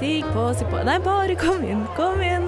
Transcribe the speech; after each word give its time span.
Stig 0.00 0.24
på, 0.32 0.42
si 0.56 0.64
på 0.64 0.78
Nei, 0.80 0.94
bare 1.04 1.34
kom 1.36 1.60
inn, 1.60 1.82
kom 1.92 2.22
inn. 2.24 2.46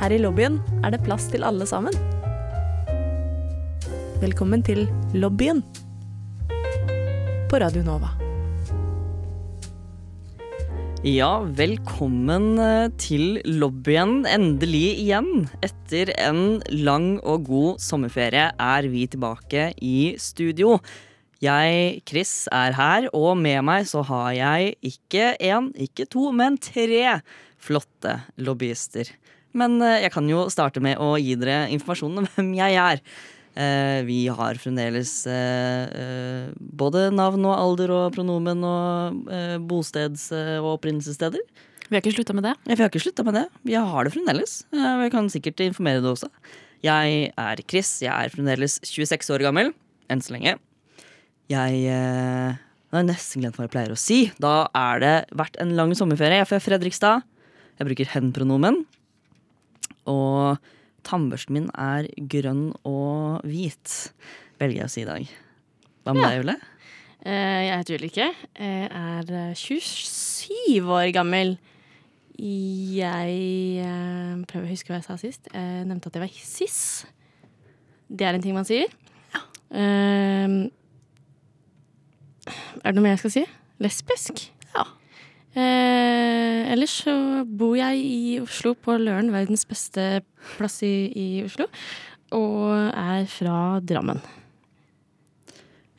Her 0.00 0.10
i 0.10 0.18
lobbyen 0.18 0.58
er 0.82 0.90
det 0.90 0.98
plass 1.06 1.28
til 1.30 1.46
alle 1.46 1.68
sammen. 1.70 1.94
Velkommen 4.18 4.66
til 4.66 4.88
lobbyen 5.14 5.62
på 7.46 7.62
Radio 7.62 7.86
Nova. 7.86 8.10
Ja, 11.00 11.38
velkommen 11.56 12.58
eh, 12.60 12.90
til 13.00 13.38
lobbyen. 13.48 14.26
Endelig 14.28 14.98
igjen. 15.00 15.46
Etter 15.64 16.10
en 16.20 16.58
lang 16.68 17.14
og 17.24 17.46
god 17.46 17.80
sommerferie 17.80 18.50
er 18.52 18.88
vi 18.92 19.06
tilbake 19.08 19.70
i 19.80 20.12
studio. 20.20 20.74
Jeg, 21.40 22.02
Chris, 22.04 22.34
er 22.52 22.76
her, 22.76 23.08
og 23.16 23.32
med 23.40 23.64
meg 23.64 23.88
så 23.88 24.04
har 24.10 24.34
jeg 24.36 24.74
ikke 24.84 25.32
én, 25.40 25.72
ikke 25.72 26.04
to, 26.04 26.26
men 26.36 26.60
tre 26.60 27.16
flotte 27.56 28.18
lobbyister. 28.36 29.08
Men 29.56 29.80
eh, 29.80 30.02
jeg 30.04 30.12
kan 30.12 30.28
jo 30.28 30.50
starte 30.52 30.84
med 30.84 31.00
å 31.00 31.14
gi 31.16 31.32
dere 31.40 31.62
informasjon 31.72 32.20
om 32.20 32.28
hvem 32.34 32.52
jeg 32.60 32.76
er. 32.76 33.00
Eh, 33.60 34.00
vi 34.06 34.22
har 34.32 34.56
fremdeles 34.62 35.10
eh, 35.28 35.84
eh, 35.92 36.52
både 36.56 37.08
navn 37.12 37.44
og 37.44 37.56
alder 37.58 37.92
og 37.92 38.14
pronomen 38.14 38.62
og 38.64 39.26
bosteds- 39.68 40.30
og 40.32 40.78
opprinnelsessteder. 40.78 41.42
Vi 41.90 41.96
har 41.96 42.00
ikke 42.04 42.14
slutta 42.14 42.36
med 42.36 42.46
det. 42.46 42.54
Ja, 42.64 42.76
Vi 42.78 42.82
har 42.84 42.90
ikke 42.92 43.02
slutta 43.02 43.24
med 43.26 43.34
det. 43.34 43.44
Vi 43.66 43.74
har 43.74 44.06
det 44.06 44.14
fremdeles. 44.14 44.62
Og 44.72 45.04
jeg 45.04 45.12
kan 45.12 45.28
sikkert 45.28 45.60
informere 45.64 46.00
det 46.00 46.12
også. 46.12 46.30
Jeg 46.86 47.32
er 47.36 47.62
Chris. 47.68 47.98
Jeg 48.00 48.14
er 48.14 48.30
fremdeles 48.30 48.78
26 48.86 49.34
år 49.34 49.42
gammel. 49.50 49.72
Enn 50.08 50.22
så 50.22 50.36
lenge. 50.36 50.56
Jeg 51.50 52.56
Nå 52.90 52.98
har 52.98 53.04
jeg 53.04 53.10
nesten 53.10 53.42
glemt 53.42 53.58
hva 53.58 53.66
jeg 53.66 53.74
pleier 53.74 53.92
å 53.94 53.98
si. 53.98 54.20
Da 54.42 54.68
er 54.74 55.02
det 55.02 55.16
vært 55.38 55.58
en 55.62 55.74
lang 55.78 55.92
sommerferie. 55.94 56.38
Jeg 56.40 56.46
er 56.46 56.50
fra 56.50 56.62
Fredrikstad. 56.62 57.26
Jeg 57.78 57.86
bruker 57.90 58.08
hen-pronomen. 58.14 58.80
Og 60.10 60.58
tannbørsten 61.06 61.56
min 61.56 61.70
er 61.78 62.08
grønn 62.30 62.70
og 62.88 63.40
hvit, 63.46 64.12
velger 64.60 64.82
jeg 64.82 64.88
å 64.88 64.92
si 64.94 65.02
i 65.04 65.08
dag. 65.08 65.30
Hva 66.04 66.14
med 66.14 66.22
Ja. 66.22 66.30
deg, 66.30 66.44
Ulle? 66.44 66.56
Uh, 67.20 67.60
Jeg 67.66 67.76
heter 67.78 67.98
Ulrikke. 67.98 68.28
Jeg 68.58 68.88
er 68.90 69.32
eh, 69.50 69.54
27 69.54 70.88
år 70.88 71.10
gammel. 71.12 71.58
Jeg 72.40 73.34
uh, 73.84 74.40
prøver 74.48 74.64
å 74.64 74.70
huske 74.72 74.88
hva 74.88 74.96
jeg 75.02 75.04
sa 75.08 75.16
sist. 75.20 75.48
Jeg 75.52 75.84
nevnte 75.86 76.08
at 76.08 76.16
jeg 76.16 76.24
var 76.24 76.32
cis. 76.40 76.78
Det 78.08 78.24
er 78.26 78.34
en 78.38 78.42
ting 78.42 78.54
man 78.56 78.64
sier. 78.64 78.88
Eh, 79.70 80.48
er 82.80 82.88
det 82.88 82.96
noe 82.96 83.04
mer 83.04 83.12
jeg 83.14 83.20
skal 83.22 83.34
si? 83.36 83.44
Lesbisk? 83.84 84.48
Eh, 85.58 86.72
ellers 86.72 86.92
så 87.04 87.14
bor 87.46 87.74
jeg 87.78 88.02
i 88.04 88.36
Oslo, 88.42 88.74
på 88.78 88.94
Løren, 89.00 89.32
verdens 89.34 89.64
beste 89.66 90.20
plass 90.56 90.80
i, 90.86 90.92
i 91.10 91.28
Oslo. 91.46 91.66
Og 92.36 92.68
er 92.94 93.24
fra 93.30 93.80
Drammen. 93.82 94.20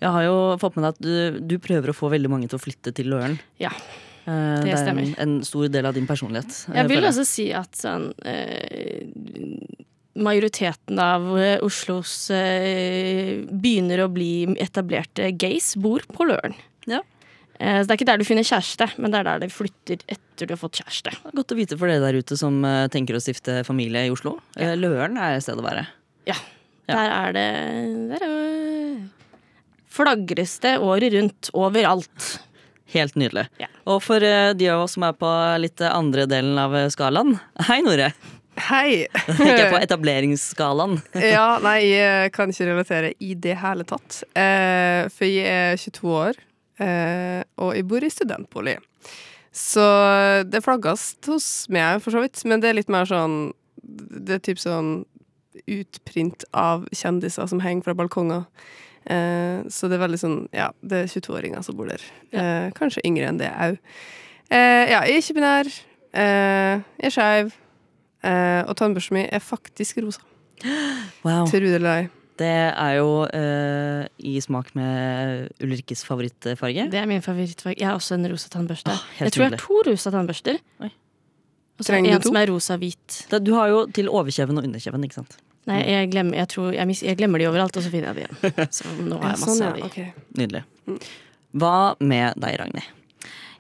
Jeg 0.02 0.10
har 0.16 0.24
jo 0.26 0.38
fått 0.58 0.78
med 0.80 0.88
deg 0.88 0.96
at 0.96 1.02
du, 1.04 1.42
du 1.52 1.58
prøver 1.62 1.92
å 1.92 1.98
få 1.98 2.10
veldig 2.10 2.32
mange 2.32 2.48
til 2.50 2.58
å 2.58 2.64
flytte 2.64 2.94
til 2.98 3.12
Løren. 3.14 3.38
Ja, 3.62 3.74
Eh, 4.22 4.60
det 4.62 4.76
er 4.78 4.90
en, 4.92 5.16
en 5.18 5.32
stor 5.42 5.66
del 5.74 5.88
av 5.90 5.96
din 5.98 6.06
personlighet. 6.06 6.52
eh, 6.70 6.76
Jeg 6.78 6.90
vil 6.92 7.08
også 7.08 7.24
si 7.26 7.48
at 7.58 7.74
sånn 7.74 8.04
eh, 8.22 9.08
Majoriteten 10.22 11.00
av 11.02 11.26
eh, 11.42 11.56
Oslos 11.66 12.14
eh, 12.36 13.40
begynner 13.50 14.04
å 14.04 14.12
bli 14.14 14.44
etablerte 14.62 15.32
gays, 15.42 15.72
bor 15.74 16.06
på 16.14 16.28
Løren. 16.30 16.54
Ja. 16.86 17.00
Eh, 17.62 17.78
så 17.80 17.86
det 17.86 17.94
er 17.94 18.00
ikke 18.00 18.10
der 18.10 18.22
du 18.22 18.26
finner 18.28 18.48
kjæreste, 18.48 18.90
men 18.98 19.14
det 19.14 19.22
er 19.22 19.30
der 19.30 19.44
de 19.46 19.52
flytter 19.54 20.02
etter 20.10 20.50
du 20.50 20.56
har 20.56 20.62
fått 20.62 20.82
kjæreste. 20.82 21.14
Godt 21.30 21.54
å 21.54 21.60
vite 21.60 21.78
for 21.78 21.92
dere 21.92 22.02
der 22.02 22.18
ute 22.18 22.38
som 22.40 22.58
eh, 22.66 22.88
tenker 22.94 23.18
å 23.18 23.22
stifte 23.22 23.62
familie 23.68 24.08
i 24.08 24.14
Oslo. 24.14 24.40
Ja. 24.58 24.74
Løren 24.80 25.20
er 25.22 25.38
et 25.38 25.46
sted 25.46 25.62
å 25.62 25.66
være. 25.66 25.86
Ja. 26.30 26.38
Ja. 26.90 26.96
Der 26.98 27.12
er 27.14 27.36
det 27.36 27.50
Der 28.10 28.24
er 28.26 28.96
flagres 29.92 30.58
det 30.64 30.78
året 30.82 31.14
rundt, 31.14 31.52
overalt. 31.54 32.28
Helt 32.92 33.16
nydelig. 33.20 33.46
Ja. 33.62 33.70
Og 33.88 34.02
for 34.04 34.24
eh, 34.26 34.52
de 34.58 34.68
av 34.72 34.86
oss 34.86 34.98
som 34.98 35.06
er 35.08 35.16
på 35.16 35.32
litt 35.64 35.82
eh, 35.84 35.94
andre 35.94 36.28
delen 36.30 36.60
av 36.60 36.76
eh, 36.76 36.90
skalaen 36.92 37.38
Hei, 37.70 37.80
Nore. 37.86 38.12
Hei! 38.68 39.06
Ikke 39.32 39.70
på 39.72 39.80
etableringsskalaen. 39.80 40.98
ja, 41.36 41.48
nei, 41.64 41.78
jeg 41.88 42.34
kan 42.36 42.52
ikke 42.52 42.68
relatere 42.68 43.14
i 43.24 43.34
det 43.40 43.56
hele 43.62 43.86
tatt. 43.88 44.24
Eh, 44.36 45.08
for 45.14 45.28
jeg 45.30 45.48
er 45.48 45.80
22 45.80 46.12
år, 46.20 46.42
eh, 46.82 47.42
og 47.62 47.76
jeg 47.78 47.88
bor 47.90 48.04
i 48.04 48.12
studentbolig. 48.12 48.78
Så 49.52 49.84
det 50.48 50.64
flagges 50.64 51.16
hos 51.28 51.48
meg, 51.72 52.00
for 52.04 52.16
så 52.16 52.24
vidt. 52.24 52.40
Men 52.48 52.64
det 52.64 52.72
er 52.72 52.78
litt 52.80 52.92
mer 52.92 53.10
sånn 53.10 53.52
Det 53.82 54.38
er 54.38 54.44
typ 54.46 54.60
sånn 54.62 55.02
utprint 55.68 56.46
av 56.56 56.86
kjendiser 56.96 57.50
som 57.50 57.60
henger 57.64 57.84
fra 57.84 57.96
balkonger. 57.98 58.46
Eh, 59.06 59.66
så 59.74 59.90
det 59.90 59.98
er 59.98 60.04
veldig 60.04 60.20
sånn 60.22 60.38
Ja, 60.54 60.70
det 60.86 61.00
er 61.04 61.12
22-åringer 61.12 61.66
som 61.66 61.78
bor 61.80 61.90
der. 61.92 62.04
Eh, 62.32 62.70
kanskje 62.78 63.04
yngre 63.08 63.28
enn 63.32 63.42
det 63.42 63.50
òg. 63.52 63.80
Eh, 64.52 64.86
ja, 64.92 65.02
jeg 65.08 65.18
er 65.18 65.24
ikke 65.24 65.38
binær. 65.40 65.72
Eh, 66.14 66.86
jeg 67.02 67.10
er 67.10 67.16
skeiv. 67.16 67.54
Eh, 68.22 68.62
og 68.70 68.76
tannbørsten 68.78 69.18
min 69.18 69.30
er 69.32 69.44
faktisk 69.44 70.02
rosa. 70.06 70.24
Wow. 71.26 71.46
Tro 71.50 71.60
det 71.62 71.76
eller 71.78 71.92
ei. 72.00 72.10
Det 72.42 72.50
er 72.52 72.96
jo 72.98 73.12
eh, 73.38 74.08
i 74.32 74.36
smak 74.42 74.72
med 74.78 75.52
Ulrikkes 75.62 76.02
favorittfarge. 76.08 76.88
Det 76.92 77.00
er 77.02 77.08
min 77.10 77.22
favorittfarge. 77.22 77.78
Jeg 77.78 77.90
har 77.90 78.00
også 78.00 78.18
en 78.18 78.26
rosa 78.32 78.50
tannbørste. 78.54 78.96
Åh, 78.96 79.06
jeg 79.20 79.36
tror 79.36 79.46
jeg 79.46 79.54
har 79.54 79.62
to 79.62 79.80
rosa 79.88 80.14
tannbørster. 80.16 80.60
Og 80.82 81.86
så 81.86 81.96
du 81.96 81.98
en 81.98 82.22
to? 82.22 82.30
som 82.30 82.38
er 82.38 82.50
rosa-hvit. 82.52 83.22
Du 83.42 83.56
har 83.58 83.72
jo 83.72 83.86
til 83.90 84.10
overkjeven 84.10 84.60
og 84.60 84.68
underkjeven, 84.70 85.06
ikke 85.08 85.22
sant? 85.22 85.38
Nei, 85.70 85.82
jeg 85.86 86.10
glemmer, 86.10 86.38
jeg, 86.42 86.50
tror, 86.50 86.72
jeg, 86.74 86.90
mis, 86.90 87.02
jeg 87.06 87.18
glemmer 87.20 87.42
de 87.42 87.48
overalt, 87.50 87.78
og 87.78 87.86
så 87.86 87.92
finner 87.94 88.12
jeg 88.12 88.18
de 88.18 88.48
igjen. 88.50 88.72
Så 88.74 88.90
nå 88.98 89.20
har 89.22 89.36
jeg 89.36 89.42
masse 89.44 89.58
sånn, 89.58 89.86
av 89.86 89.94
de. 89.94 90.08
Nydelig. 90.40 90.64
Hva 91.62 91.76
med 92.02 92.42
deg, 92.42 92.58
Ragnhild? 92.62 92.98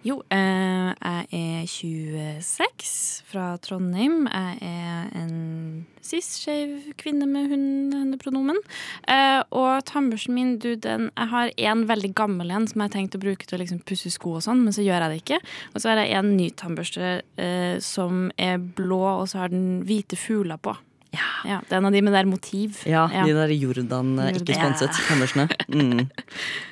Jo, 0.01 0.15
eh, 0.33 0.89
jeg 0.97 1.27
er 1.29 1.65
26 1.69 3.21
fra 3.29 3.43
Trondheim. 3.61 4.23
Jeg 4.25 4.57
er 4.65 5.11
en 5.13 5.85
cis-skeiv 6.01 6.95
kvinne 6.97 7.27
med 7.29 7.51
hun-henne-pronomen. 7.51 8.57
Eh, 9.05 9.43
og 9.53 9.85
tannbørsten 9.85 10.33
min, 10.33 10.57
du, 10.57 10.73
den 10.73 11.11
Jeg 11.13 11.27
har 11.29 11.53
en 11.55 11.85
veldig 11.85 12.15
gammel 12.17 12.49
en 12.49 12.65
som 12.65 12.81
jeg 12.81 12.89
har 12.89 12.95
tenkt 12.97 13.19
å 13.19 13.21
bruke 13.21 13.45
til 13.45 13.59
å 13.59 13.61
liksom 13.61 13.85
pusse 13.85 14.09
sko 14.09 14.39
og 14.39 14.45
sånn, 14.47 14.65
men 14.65 14.73
så 14.73 14.81
gjør 14.81 15.05
jeg 15.05 15.11
det 15.13 15.21
ikke. 15.21 15.41
Og 15.75 15.81
så 15.83 15.91
har 15.91 16.01
jeg 16.01 16.17
en 16.17 16.33
ny 16.33 16.49
tannbørste 16.49 17.21
eh, 17.37 17.77
som 17.77 18.31
er 18.41 18.57
blå, 18.57 19.03
og 19.21 19.29
så 19.29 19.43
har 19.43 19.53
den 19.53 19.83
hvite 19.85 20.17
fugler 20.17 20.57
på. 20.57 20.73
Ja. 21.11 21.57
Det 21.67 21.73
er 21.75 21.79
en 21.81 21.87
av 21.89 21.91
de 21.95 22.01
med 22.05 22.13
der 22.15 22.27
motiv. 22.29 22.77
Ja, 22.87 23.05
de 23.11 23.33
der 23.35 23.51
Jordan 23.51 24.13
eh, 24.19 24.29
ikke 24.31 24.53
Jordan. 24.53 24.75
sponset 24.77 25.07
tannbørstene. 25.07 25.47
Mm. 25.73 26.05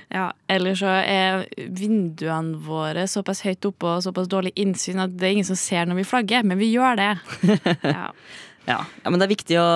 Ja, 0.09 0.31
Eller 0.49 0.73
så 0.73 0.89
er 0.89 1.43
vinduene 1.69 2.57
våre 2.65 3.03
såpass 3.05 3.43
høyt 3.45 3.61
oppe 3.69 3.85
og 3.85 3.99
såpass 4.01 4.25
dårlig 4.31 4.55
innsyn 4.57 4.97
at 5.03 5.11
det 5.13 5.27
er 5.27 5.35
ingen 5.35 5.45
som 5.45 5.59
ser 5.59 5.85
når 5.85 5.99
vi 5.99 6.05
flagger, 6.09 6.47
men 6.49 6.57
vi 6.57 6.71
gjør 6.73 6.97
det. 6.97 7.09
Ja. 7.85 8.07
Ja. 8.65 8.79
ja, 9.03 9.09
men 9.11 9.19
det 9.21 9.27
er 9.27 9.31
viktig 9.35 9.59
å 9.61 9.67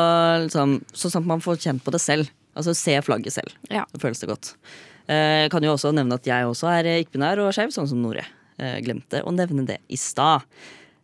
liksom, 0.48 0.74
Sånn 0.94 1.20
at 1.22 1.28
man 1.30 1.42
får 1.42 1.60
kjent 1.68 1.84
på 1.86 1.94
det 1.94 2.02
selv. 2.02 2.32
Altså 2.58 2.74
se 2.78 2.96
flagget 3.06 3.34
selv. 3.38 3.54
Ja. 3.70 3.86
Da 3.94 4.02
føles 4.02 4.20
det 4.22 4.30
godt. 4.32 4.56
Eh, 5.06 5.44
Jeg 5.46 5.52
kan 5.54 5.66
jo 5.66 5.76
også 5.76 5.94
nevne 5.94 6.18
at 6.18 6.26
jeg 6.30 6.50
også 6.50 6.68
er 6.72 6.90
eh, 6.92 7.00
ikke-binær 7.06 7.42
og 7.46 7.54
skeiv, 7.54 7.70
sånn 7.74 7.90
som 7.90 8.02
Nore. 8.02 8.26
Jeg 8.58 8.84
Glemte 8.86 9.22
å 9.26 9.34
nevne 9.38 9.68
det 9.70 9.80
i 9.90 9.98
stad. 10.02 10.46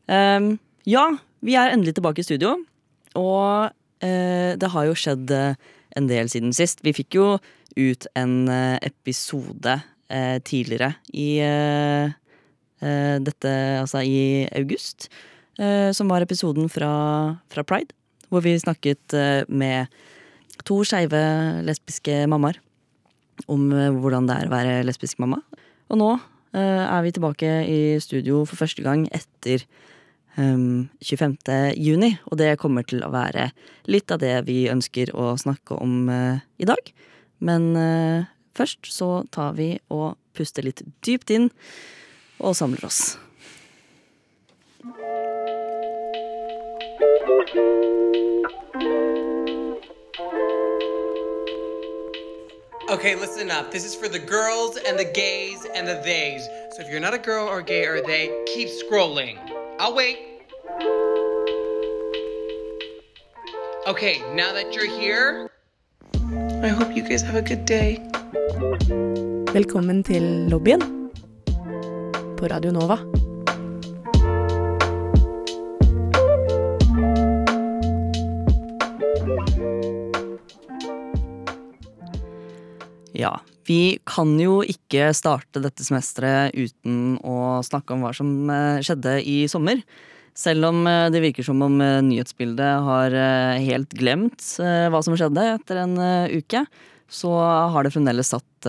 Um, 0.09 0.56
ja, 0.90 1.06
vi 1.46 1.53
er 1.58 1.74
endelig 1.74 1.96
tilbake 1.97 2.22
i 2.22 2.28
studio. 2.28 2.56
Og 3.18 3.70
eh, 4.06 4.56
det 4.59 4.72
har 4.74 4.88
jo 4.90 4.97
skjedd 4.97 5.31
eh, 5.34 5.56
en 5.97 6.09
del 6.09 6.29
siden 6.32 6.53
sist. 6.56 6.84
Vi 6.85 6.94
fikk 6.96 7.17
jo 7.17 7.28
ut 7.78 8.09
en 8.20 8.35
eh, 8.52 8.78
episode 8.85 9.79
tidligere 10.09 10.96
i 11.14 11.38
dette 13.22 13.52
Altså 13.78 14.02
i 14.02 14.47
august. 14.58 15.06
som 15.94 16.09
var 16.09 16.23
episoden 16.26 16.66
fra, 16.66 17.35
fra 17.46 17.61
Pride. 17.61 17.94
Hvor 18.29 18.41
vi 18.41 18.56
snakket 18.58 19.14
med 19.47 19.85
to 20.66 20.79
skeive 20.82 21.22
lesbiske 21.61 22.26
mammaer 22.26 22.58
om 23.46 23.70
hvordan 23.70 24.26
det 24.26 24.40
er 24.40 24.50
å 24.50 24.56
være 24.56 24.82
lesbisk 24.88 25.22
mamma. 25.22 25.44
Og 25.94 26.02
nå 26.02 26.09
er 26.58 27.06
vi 27.06 27.14
tilbake 27.14 27.53
i 27.70 27.79
studio 28.02 28.41
for 28.50 28.66
første 28.66 28.82
gang 28.82 29.06
etter 29.14 29.67
25. 30.40 31.38
juni. 31.76 32.14
Og 32.32 32.40
det 32.40 32.58
kommer 32.62 32.88
til 32.88 33.03
å 33.03 33.12
være 33.14 33.50
litt 33.91 34.12
av 34.12 34.22
det 34.24 34.36
vi 34.47 34.64
ønsker 34.72 35.12
å 35.18 35.34
snakke 35.40 35.78
om 35.80 36.09
eh, 36.14 36.44
i 36.58 36.68
dag. 36.70 36.91
Men 37.44 37.72
eh, 37.76 38.28
først 38.56 38.91
så 38.94 39.24
tar 39.32 39.56
vi 39.59 39.74
og 39.91 40.16
puster 40.38 40.64
litt 40.64 40.84
dypt 41.06 41.34
inn 41.36 41.50
og 42.40 42.56
samler 42.56 42.86
oss. 42.88 43.18
Okay, 52.90 53.14
listen 53.16 53.52
up. 53.52 53.72
This 53.72 53.85
is 53.85 53.94
for 53.94 54.08
the 54.08 54.18
girls 54.18 54.76
and 54.88 54.97
the 54.97 55.06
gays 55.06 55.64
and 55.76 55.88
the 55.88 56.02
theys. 56.02 56.50
So 56.72 56.82
if 56.82 56.90
you're 56.90 57.00
not 57.00 57.14
a 57.14 57.20
girl 57.20 57.47
or 57.47 57.62
gay 57.62 57.85
or 57.85 58.02
they, 58.02 58.44
keep 58.47 58.68
scrolling. 58.68 59.38
I'll 59.80 59.94
wait. 59.94 60.28
Okay, 63.87 64.20
now 64.35 64.52
that 64.52 64.76
you're 64.76 64.91
here, 64.99 65.49
I 66.61 66.67
hope 66.67 66.96
you 66.96 67.02
guys 67.02 67.22
have 67.22 67.35
a 67.35 67.41
good 67.41 67.64
day. 67.66 67.96
Velkommen 69.53 70.03
til 70.03 70.52
lobbyen 70.52 70.84
på 72.35 72.47
Radio 72.52 72.72
Nova. 72.76 72.99
Ja, 83.16 83.40
vi 83.64 83.99
kan 84.03 84.35
jo 84.40 84.59
ikke 84.59 85.14
starte 85.16 85.64
dette 85.64 85.87
semesteret 85.87 86.52
uten 86.52 87.16
å 87.23 87.64
snakke 87.64 87.96
om 87.96 88.03
hva 88.03 88.11
som 88.11 88.35
eh, 88.52 88.84
skjedde 88.84 89.22
i 89.23 89.46
sommer. 89.47 89.79
Selv 90.40 90.70
om 90.70 90.86
eh, 90.88 91.08
det 91.12 91.22
virker 91.24 91.46
som 91.46 91.59
om 91.66 91.80
eh, 91.84 92.00
nyhetsbildet 92.06 92.86
har 92.86 93.16
eh, 93.16 93.59
helt 93.66 93.91
glemt 93.97 94.46
hva 94.59 95.02
som 95.03 95.18
skjedde 95.18 95.46
etter 95.56 95.82
en 95.84 95.97
uke, 96.32 96.64
så 97.09 97.32
har 97.74 97.84
det 97.84 97.91
fremdeles 97.94 98.30
satt 98.30 98.68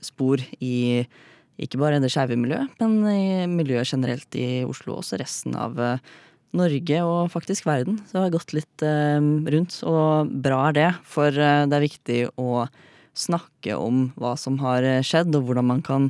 spor 0.00 0.40
i 0.64 1.04
ikke 1.60 1.76
bare 1.76 1.98
det 2.00 2.08
skeive 2.08 2.38
miljøet, 2.40 2.72
men 2.80 3.04
i 3.10 3.46
miljøet 3.50 3.90
generelt 3.92 4.38
i 4.38 4.62
Oslo, 4.64 4.96
også 4.96 5.18
resten 5.20 5.58
av 5.60 5.76
Norge 6.56 7.02
og 7.04 7.28
faktisk 7.34 7.68
verden. 7.68 7.98
Så 8.08 8.16
det 8.16 8.22
har 8.22 8.32
gått 8.32 8.54
litt 8.56 8.84
rundt, 8.86 9.76
og 9.84 10.32
bra 10.46 10.62
er 10.70 10.78
det, 10.78 10.88
for 11.04 11.36
det 11.36 11.76
er 11.76 11.84
viktig 11.84 12.20
å 12.40 12.64
snakke 13.12 13.76
om 13.76 14.06
hva 14.16 14.32
som 14.40 14.56
har 14.64 14.88
skjedd, 15.04 15.36
og 15.36 15.50
hvordan 15.50 15.68
man 15.74 15.84
kan 15.84 16.08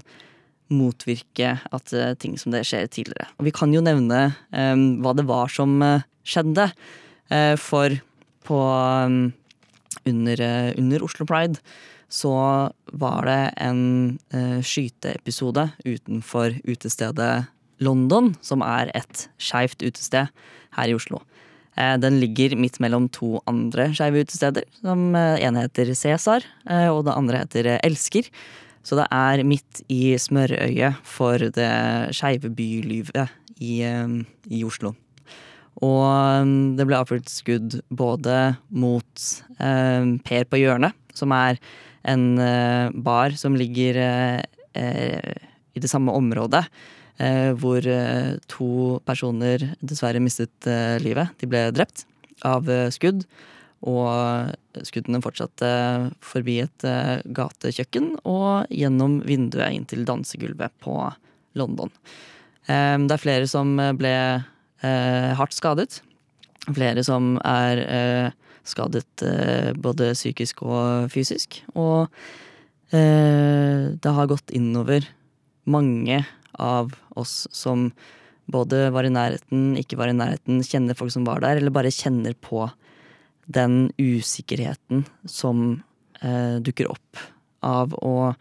motvirke 0.71 1.57
at 1.61 1.93
eh, 1.97 2.15
ting 2.21 2.37
som 2.39 2.55
det 2.55 2.65
skjer 2.69 2.89
tidligere. 2.91 3.29
Og 3.39 3.49
vi 3.49 3.55
kan 3.55 3.73
jo 3.75 3.83
nevne 3.85 4.31
um, 4.55 5.03
hva 5.03 5.15
det 5.19 5.27
var 5.29 5.53
som 5.53 5.81
eh, 5.85 6.07
skjedde. 6.27 6.71
Uh, 7.31 7.55
for 7.61 7.95
på 8.47 8.59
um, 9.07 9.31
under, 10.09 10.43
under 10.81 11.05
Oslo 11.05 11.27
Pride 11.29 11.61
så 12.11 12.33
var 12.99 13.27
det 13.29 13.43
en 13.63 13.83
uh, 14.35 14.59
skyteepisode 14.67 15.69
utenfor 15.85 16.57
utestedet 16.67 17.35
London, 17.81 18.33
som 18.45 18.65
er 18.67 18.91
et 18.99 19.29
skeivt 19.41 19.85
utested 19.85 20.33
her 20.77 20.91
i 20.91 20.97
Oslo. 20.97 21.23
Den 22.03 22.19
ligger 22.21 22.53
midt 22.61 22.77
mellom 22.83 23.07
to 23.15 23.39
andre 23.49 23.87
skeive 23.97 24.27
utesteder. 24.27 24.67
Som 24.83 25.15
ene 25.17 25.63
heter 25.63 25.95
Cæsar, 25.97 26.45
og 26.93 27.07
det 27.07 27.15
andre 27.15 27.41
heter 27.41 27.69
Elsker. 27.79 28.27
Så 28.91 28.97
det 28.99 29.05
er 29.15 29.45
midt 29.47 29.85
i 29.87 30.17
smørøyet 30.19 30.99
for 31.07 31.39
det 31.39 31.71
skeive 32.19 32.49
bylivet 32.51 33.31
i, 33.63 33.85
eh, 33.87 34.17
i 34.51 34.65
Oslo. 34.67 34.97
Og 35.79 36.01
eh, 36.11 36.51
det 36.75 36.87
ble 36.89 36.99
avfyrt 36.99 37.31
skudd 37.31 37.77
både 37.87 38.57
mot 38.75 39.27
eh, 39.63 40.09
Per 40.27 40.49
på 40.51 40.59
hjørnet, 40.59 40.99
som 41.15 41.31
er 41.37 41.61
en 42.11 42.25
eh, 42.43 42.91
bar 43.07 43.39
som 43.39 43.55
ligger 43.55 44.01
eh, 44.03 44.43
eh, 44.75 45.47
i 45.71 45.85
det 45.85 45.93
samme 45.93 46.11
området. 46.11 46.65
Eh, 47.23 47.53
hvor 47.63 47.87
eh, 47.87 48.41
to 48.51 48.99
personer 49.07 49.69
dessverre 49.87 50.19
mistet 50.19 50.67
livet. 51.05 51.31
De 51.39 51.47
ble 51.47 51.69
drept 51.77 52.09
av 52.43 52.67
skudd. 52.91 53.23
Og 53.89 54.85
skuddene 54.85 55.23
fortsatte 55.25 55.71
forbi 56.25 56.59
et 56.65 56.85
eh, 56.85 57.23
gatekjøkken 57.25 58.13
og 58.29 58.69
gjennom 58.69 59.21
vinduet 59.25 59.73
inn 59.73 59.87
til 59.89 60.05
dansegulvet 60.09 60.75
på 60.85 60.97
London. 61.57 61.93
Eh, 62.69 62.97
det 63.01 63.17
er 63.17 63.23
flere 63.23 63.49
som 63.49 63.73
ble 63.97 64.13
eh, 64.85 65.33
hardt 65.39 65.57
skadet. 65.57 66.03
Flere 66.69 67.05
som 67.07 67.39
er 67.41 67.81
eh, 67.87 68.37
skadet 68.69 69.25
eh, 69.25 69.73
både 69.73 70.13
psykisk 70.13 70.61
og 70.67 71.09
fysisk. 71.15 71.63
Og 71.73 72.11
eh, 72.93 73.89
det 73.97 74.17
har 74.19 74.31
gått 74.31 74.53
innover 74.53 75.09
mange 75.65 76.21
av 76.61 76.93
oss 77.17 77.47
som 77.55 77.89
både 78.51 78.89
var 78.93 79.07
i 79.07 79.15
nærheten, 79.15 79.77
ikke 79.79 79.99
var 80.01 80.11
i 80.11 80.17
nærheten, 80.17 80.61
kjenner 80.67 80.99
folk 80.99 81.15
som 81.15 81.25
var 81.25 81.43
der, 81.45 81.61
eller 81.61 81.73
bare 81.75 81.93
kjenner 81.95 82.35
på 82.35 82.67
den 83.51 83.91
usikkerheten 83.99 85.05
som 85.27 85.83
eh, 86.23 86.57
dukker 86.63 86.91
opp 86.93 87.21
av 87.67 87.95
å 87.99 88.33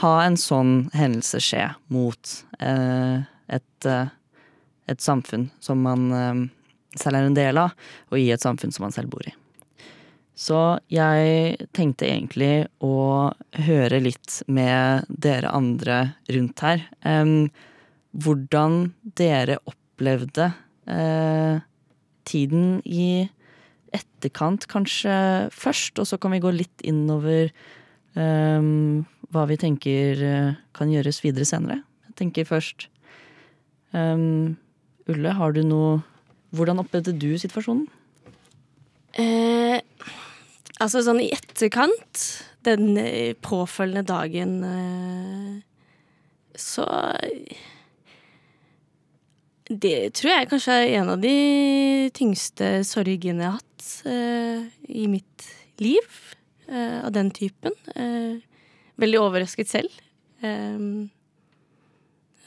ha 0.00 0.14
en 0.22 0.38
sånn 0.38 0.88
hendelse 0.94 1.40
skje 1.42 1.66
mot 1.92 2.36
eh, 2.62 3.26
et, 3.50 3.86
eh, 3.86 4.12
et 4.86 5.02
samfunn 5.02 5.48
som 5.60 5.82
man 5.82 6.06
eh, 6.14 6.46
selv 6.98 7.18
er 7.20 7.28
en 7.28 7.36
del 7.38 7.58
av, 7.60 7.74
og 8.10 8.18
i 8.18 8.30
et 8.34 8.42
samfunn 8.42 8.72
som 8.74 8.86
man 8.86 8.94
selv 8.94 9.12
bor 9.12 9.26
i. 9.26 9.34
Så 10.40 10.80
jeg 10.88 11.66
tenkte 11.76 12.08
egentlig 12.08 12.64
å 12.80 13.30
høre 13.66 13.98
litt 14.00 14.40
med 14.48 15.10
dere 15.10 15.50
andre 15.52 15.98
rundt 16.32 16.62
her. 16.64 16.86
em, 17.04 17.50
hvordan 18.16 18.94
dere 19.02 19.58
opplevde 19.68 20.48
eh, 20.88 21.60
tiden 22.24 22.80
i 22.84 23.28
etterkant, 23.96 24.66
kanskje 24.70 25.12
først, 25.54 25.98
og 25.98 26.08
så 26.08 26.18
kan 26.20 26.34
vi 26.34 26.42
gå 26.42 26.52
litt 26.54 26.84
innover 26.86 27.50
um, 28.14 29.02
hva 29.30 29.46
vi 29.50 29.58
tenker 29.60 30.22
eh, 30.26 30.58
kan 30.76 30.90
gjøres 30.90 31.22
videre 31.24 31.46
senere. 31.48 31.80
Jeg 32.10 32.16
tenker 32.24 32.48
først 32.48 32.88
um, 33.94 34.58
Ulle, 35.10 35.34
har 35.34 35.54
du 35.56 35.62
noe 35.66 36.00
Hvordan 36.50 36.82
opplevde 36.82 37.14
du 37.14 37.28
situasjonen? 37.38 37.84
Eh, 39.14 39.78
altså 40.82 41.02
sånn 41.06 41.20
i 41.22 41.28
etterkant, 41.30 42.24
den 42.66 42.98
eh, 42.98 43.36
påfølgende 43.38 44.02
dagen, 44.08 44.56
eh, 44.66 45.52
så 46.58 46.88
Det 49.70 50.10
tror 50.18 50.32
jeg 50.32 50.48
kanskje 50.50 50.76
er 50.82 50.96
en 50.98 51.12
av 51.12 51.20
de 51.22 52.10
tyngste 52.16 52.80
sorgene 52.88 53.44
jeg 53.44 53.52
har 53.52 53.60
hatt 53.60 53.90
eh, 54.10 54.64
i 54.90 55.06
mitt 55.06 55.46
liv. 55.78 56.06
eh, 56.66 57.04
av 57.04 57.12
den 57.12 57.30
typen. 57.30 57.74
Eh, 57.94 58.42
veldig 59.00 59.20
overrasket 59.20 59.68
selv. 59.68 59.94
Um, 60.40 61.10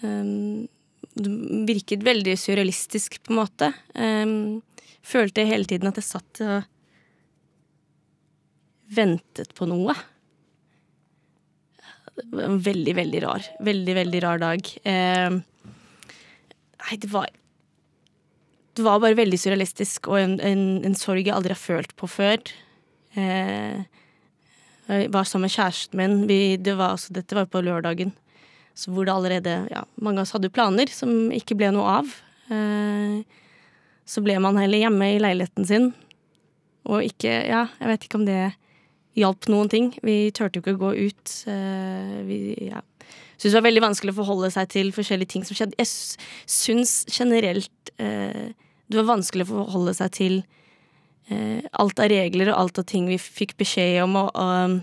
um, 0.01 0.67
det 1.13 1.31
virket 1.69 2.03
veldig 2.03 2.35
surrealistisk, 2.39 3.19
på 3.23 3.33
en 3.33 3.39
måte. 3.39 3.71
Um, 3.93 4.61
følte 5.05 5.45
hele 5.45 5.67
tiden 5.69 5.91
at 5.91 5.99
jeg 5.99 6.07
satt 6.07 6.41
og 6.43 6.69
ventet 8.93 9.53
på 9.57 9.67
noe. 9.69 9.95
Det 12.13 12.29
var 12.33 12.47
en 12.49 12.61
veldig, 12.61 12.95
veldig 12.99 13.23
rar. 13.25 13.49
Veldig, 13.63 13.97
veldig 14.01 14.23
rar 14.25 14.43
dag. 14.43 14.73
Um, 14.85 15.41
nei, 16.87 16.99
det 16.99 17.09
var 17.13 17.31
Det 18.73 18.81
var 18.81 19.01
bare 19.03 19.17
veldig 19.19 19.37
surrealistisk, 19.37 20.07
og 20.09 20.17
en, 20.17 20.39
en, 20.41 20.63
en 20.81 20.95
sorg 20.97 21.21
jeg 21.21 21.35
aldri 21.35 21.53
har 21.53 21.61
følt 21.61 21.91
på 21.99 22.07
før. 22.09 22.41
Eh, 23.13 23.83
jeg 24.87 25.11
var 25.13 25.27
sammen 25.29 25.45
med 25.45 25.53
kjæresten 25.53 25.99
min. 25.99 26.15
Vi, 26.27 26.57
det 26.57 26.73
var, 26.79 26.95
altså, 26.97 27.13
dette 27.13 27.37
var 27.37 27.45
på 27.53 27.61
lørdagen. 27.61 28.15
Så 28.73 28.89
hvor 28.89 29.05
det 29.05 29.13
allerede 29.13 29.67
ja, 29.69 29.83
Mange 30.01 30.17
av 30.17 30.25
oss 30.25 30.33
hadde 30.33 30.49
planer 30.49 30.89
som 30.89 31.29
ikke 31.31 31.57
ble 31.59 31.69
noe 31.75 31.99
av. 32.01 32.15
Eh, 32.49 33.21
så 34.09 34.23
ble 34.25 34.39
man 34.41 34.57
heller 34.59 34.81
hjemme 34.81 35.13
i 35.13 35.21
leiligheten 35.21 35.69
sin. 35.69 35.91
Og 36.89 37.05
ikke 37.05 37.31
Ja, 37.47 37.67
jeg 37.79 37.93
vet 37.93 38.07
ikke 38.07 38.19
om 38.19 38.25
det 38.27 38.41
hjalp 39.19 39.47
noen 39.51 39.69
ting. 39.71 39.91
Vi 40.03 40.33
turte 40.35 40.57
jo 40.57 40.65
ikke 40.65 40.75
å 40.75 40.81
gå 40.87 40.91
ut. 41.05 41.35
Eh, 41.47 42.17
vi 42.27 42.39
ja. 42.71 42.81
Syntes 43.43 43.53
det 43.53 43.59
var 43.59 43.67
veldig 43.67 43.83
vanskelig 43.83 44.13
å 44.13 44.19
forholde 44.21 44.49
seg 44.55 44.69
til 44.71 44.91
forskjellige 44.95 45.33
ting 45.35 45.43
som 45.47 45.57
skjedde. 45.57 45.77
Jeg 45.81 45.89
syns 46.49 46.93
generelt 47.11 47.93
eh, 47.99 48.53
det 48.87 48.99
var 48.99 49.09
vanskelig 49.15 49.47
å 49.47 49.51
forholde 49.51 49.95
seg 49.97 50.13
til 50.15 50.37
eh, 51.27 51.63
alt 51.79 51.99
av 51.99 52.11
regler 52.11 52.53
og 52.53 52.59
alt 52.61 52.81
av 52.81 52.87
ting 52.89 53.09
vi 53.11 53.19
fikk 53.19 53.57
beskjed 53.59 54.03
om, 54.05 54.15
og, 54.21 54.31
og, 54.37 54.79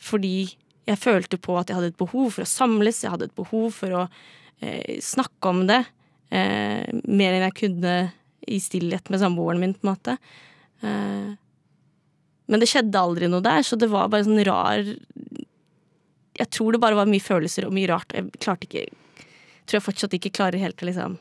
fordi 0.00 0.50
jeg 0.88 1.00
følte 1.02 1.40
på 1.42 1.56
at 1.60 1.68
jeg 1.68 1.76
hadde 1.78 1.92
et 1.92 2.00
behov 2.00 2.30
for 2.36 2.44
å 2.44 2.48
samles, 2.48 3.02
jeg 3.04 3.12
hadde 3.12 3.28
et 3.28 3.38
behov 3.38 3.68
for 3.76 3.96
å 3.96 4.04
eh, 4.64 4.96
snakke 5.04 5.52
om 5.52 5.66
det 5.68 5.82
eh, 6.32 6.88
mer 7.04 7.34
enn 7.34 7.44
jeg 7.48 7.58
kunne 7.64 7.98
i 8.48 8.60
stillhet 8.62 9.10
med 9.12 9.20
samboeren 9.20 9.60
min, 9.60 9.74
på 9.76 9.84
en 9.84 9.92
måte. 9.92 10.16
Eh, 10.80 11.36
men 12.48 12.62
det 12.62 12.70
skjedde 12.70 13.00
aldri 13.00 13.28
noe 13.28 13.44
der, 13.44 13.60
så 13.66 13.76
det 13.76 13.90
var 13.92 14.08
bare 14.08 14.24
sånn 14.24 14.40
rar 14.48 14.80
Jeg 16.38 16.50
tror 16.54 16.74
det 16.74 16.82
bare 16.82 16.98
var 16.98 17.10
mye 17.10 17.22
følelser 17.22 17.66
og 17.66 17.74
mye 17.74 17.90
rart, 17.90 18.14
jeg 18.14 18.30
klarte 18.38 18.68
ikke 18.68 18.86
Tror 19.68 19.76
jeg 19.76 19.84
fortsatt 19.84 20.14
ikke 20.16 20.32
klarer 20.32 20.62
helt 20.62 20.80
å 20.80 20.86
liksom 20.88 21.18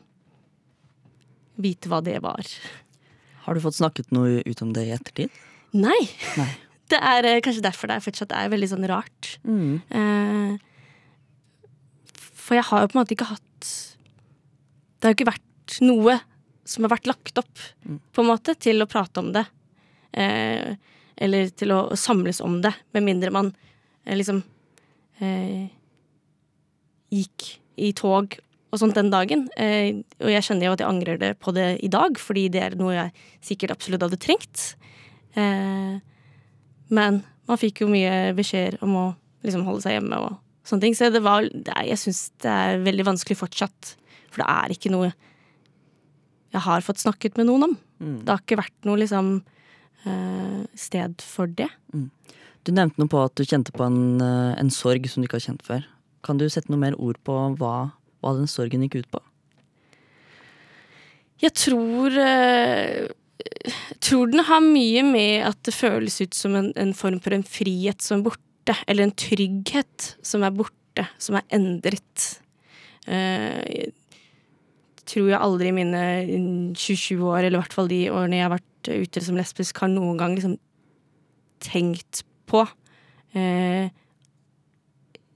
vite 1.59 1.89
hva 1.91 1.97
det 2.05 2.21
var. 2.23 2.47
Har 3.43 3.57
du 3.57 3.59
fått 3.59 3.75
snakket 3.75 4.13
noe 4.15 4.39
ut 4.45 4.61
om 4.63 4.71
det 4.71 4.85
i 4.87 4.93
ettertid? 4.95 5.33
Nei. 5.75 5.99
Nei. 6.39 6.47
det 6.93 6.99
er 7.01 7.27
eh, 7.27 7.41
kanskje 7.43 7.65
derfor 7.65 7.91
det 7.91 7.97
er 7.97 8.05
fortsatt 8.05 8.31
er 8.37 8.53
veldig 8.53 8.69
sånn 8.71 8.87
rart. 8.87 9.33
Mm. 9.43 9.81
Eh, 9.89 10.53
for 12.15 12.55
jeg 12.55 12.69
har 12.69 12.85
jo 12.85 12.91
på 12.93 12.95
en 12.95 13.01
måte 13.01 13.17
ikke 13.17 13.27
hatt 13.33 13.67
Det 13.67 15.03
har 15.03 15.11
jo 15.11 15.17
ikke 15.17 15.31
vært 15.33 15.79
noe 15.83 16.15
som 16.67 16.85
har 16.85 16.93
vært 16.95 17.07
lagt 17.09 17.39
opp 17.39 17.63
på 17.83 18.23
en 18.23 18.29
måte 18.29 18.55
til 18.59 18.83
å 18.83 18.87
prate 18.89 19.19
om 19.19 19.33
det. 19.35 19.43
Eh, 20.11 20.75
eller 21.17 21.49
til 21.57 21.73
å 21.73 21.81
samles 21.97 22.41
om 22.43 22.61
det, 22.63 22.73
med 22.95 23.05
mindre 23.05 23.31
man 23.33 23.51
eh, 24.05 24.15
liksom 24.17 24.43
eh, 25.23 25.69
gikk 27.13 27.47
i 27.77 27.93
tog 27.97 28.37
og 28.67 28.81
sånt 28.81 28.97
den 28.97 29.11
dagen. 29.13 29.45
Eh, 29.57 30.03
og 30.19 30.31
jeg 30.31 30.45
kjenner 30.47 30.69
jo 30.69 30.75
at 30.75 30.83
jeg 30.83 30.89
angrer 30.89 31.21
det 31.21 31.31
på 31.43 31.53
det 31.55 31.69
i 31.85 31.91
dag, 31.91 32.19
fordi 32.19 32.47
det 32.53 32.63
er 32.63 32.77
noe 32.79 32.95
jeg 32.95 33.13
sikkert 33.51 33.75
absolutt 33.77 34.03
hadde 34.05 34.19
trengt. 34.21 34.73
Eh, 35.37 35.97
men 36.91 37.21
man 37.47 37.61
fikk 37.61 37.83
jo 37.83 37.91
mye 37.91 38.33
beskjeder 38.37 38.81
om 38.85 38.97
å 38.99 39.05
liksom 39.47 39.63
holde 39.67 39.85
seg 39.85 39.97
hjemme 39.97 40.19
og 40.25 40.35
sånne 40.67 40.83
ting. 40.83 40.97
Så 40.97 41.11
det 41.13 41.23
var, 41.23 41.47
det 41.47 41.71
er, 41.73 41.87
jeg 41.93 42.01
syns 42.03 42.21
det 42.43 42.51
er 42.51 42.83
veldig 42.83 43.07
vanskelig 43.07 43.39
fortsatt. 43.39 43.95
For 44.27 44.43
det 44.43 44.49
er 44.51 44.75
ikke 44.75 44.91
noe 44.93 45.13
jeg 46.53 46.63
har 46.63 46.83
fått 46.83 47.01
snakket 47.03 47.37
med 47.39 47.49
noen 47.49 47.69
om. 47.69 47.77
Det 48.23 48.31
har 48.31 48.43
ikke 48.43 48.59
vært 48.59 48.87
noe 48.87 48.99
liksom 49.01 49.31
eh, 50.07 50.61
sted 50.79 51.23
for 51.23 51.47
det. 51.47 51.69
Du 52.67 52.73
nevnte 52.75 52.99
noe 52.99 53.07
på 53.07 53.21
at 53.23 53.35
du 53.39 53.45
kjente 53.47 53.71
på 53.71 53.85
en, 53.85 54.19
eh, 54.19 54.55
en 54.59 54.69
sorg 54.73 55.07
som 55.07 55.23
du 55.23 55.27
ikke 55.29 55.39
har 55.39 55.47
kjent 55.47 55.63
før. 55.63 55.85
Kan 56.27 56.39
du 56.41 56.49
sette 56.51 56.67
noe 56.67 56.81
mer 56.81 56.97
ord 56.99 57.15
på 57.23 57.35
hva, 57.55 57.75
hva 58.19 58.33
den 58.35 58.49
sorgen 58.51 58.83
gikk 58.83 58.99
ut 58.99 59.11
på? 59.13 59.21
Jeg 61.39 61.53
tror 61.55 62.17
eh, 62.19 63.07
jeg 63.37 63.99
tror 64.03 64.33
den 64.33 64.43
har 64.49 64.65
mye 64.65 65.03
med 65.05 65.45
at 65.47 65.61
det 65.63 65.75
føles 65.77 66.19
ut 66.19 66.35
som 66.35 66.57
en, 66.59 66.73
en 66.75 66.91
form 66.97 67.21
for 67.23 67.35
en 67.37 67.45
frihet 67.45 68.03
som 68.03 68.19
er 68.19 68.27
borte, 68.27 68.75
eller 68.89 69.07
en 69.07 69.15
trygghet 69.15 70.11
som 70.25 70.43
er 70.43 70.55
borte, 70.57 71.07
som 71.21 71.39
er 71.39 71.47
endret. 71.55 72.27
Eh, 73.07 73.63
jeg 73.71 75.07
tror 75.07 75.31
jeg 75.31 75.39
aldri 75.39 75.71
i 75.71 75.77
mine 75.77 76.03
27 76.75 77.15
år, 77.21 77.45
eller 77.45 77.55
i 77.55 77.61
hvert 77.61 77.79
fall 77.79 77.91
de 77.91 78.01
årene 78.11 78.41
jeg 78.41 78.49
har 78.49 78.57
vært 78.57 78.91
ute 79.07 79.23
som 79.23 79.39
lesbisk, 79.39 79.79
har 79.79 79.93
noen 79.93 80.19
gang 80.19 80.35
liksom 80.35 80.57
tenkt 81.63 82.26
på 82.49 82.63
eh, 83.37 83.89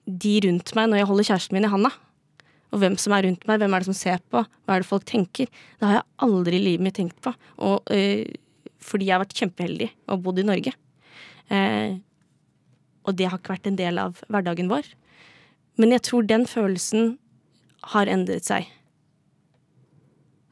de 0.05 0.33
rundt 0.45 0.73
meg 0.77 0.89
når 0.89 1.01
jeg 1.01 1.09
holder 1.11 1.29
kjæresten 1.29 1.57
min 1.57 1.67
i 1.67 1.71
handa. 1.71 1.91
Og 2.71 2.79
hvem 2.81 2.95
som 2.99 3.13
er 3.15 3.25
rundt 3.27 3.43
meg, 3.47 3.59
hvem 3.59 3.73
er 3.75 3.83
det 3.83 3.89
som 3.89 3.97
ser 3.97 4.21
på, 4.31 4.43
hva 4.43 4.75
er 4.75 4.83
det 4.83 4.89
folk 4.89 5.05
tenker. 5.07 5.49
Det 5.79 5.87
har 5.87 5.99
jeg 5.99 6.07
aldri 6.27 6.57
i 6.57 6.63
livet 6.63 6.85
mitt 6.85 6.95
tenkt 6.99 7.19
på. 7.23 7.33
Og, 7.59 7.83
eh, 7.91 8.31
fordi 8.81 9.09
jeg 9.09 9.17
har 9.17 9.25
vært 9.25 9.37
kjempeheldig 9.37 9.89
og 10.07 10.23
bodd 10.23 10.39
i 10.39 10.47
Norge. 10.47 10.73
Eh, 11.51 11.99
og 13.05 13.17
det 13.17 13.27
har 13.27 13.39
ikke 13.39 13.55
vært 13.55 13.67
en 13.67 13.79
del 13.79 13.99
av 13.99 14.21
hverdagen 14.29 14.71
vår. 14.71 14.87
Men 15.81 15.91
jeg 15.95 16.05
tror 16.07 16.27
den 16.27 16.45
følelsen 16.47 17.17
har 17.95 18.07
endret 18.11 18.47
seg. 18.47 18.69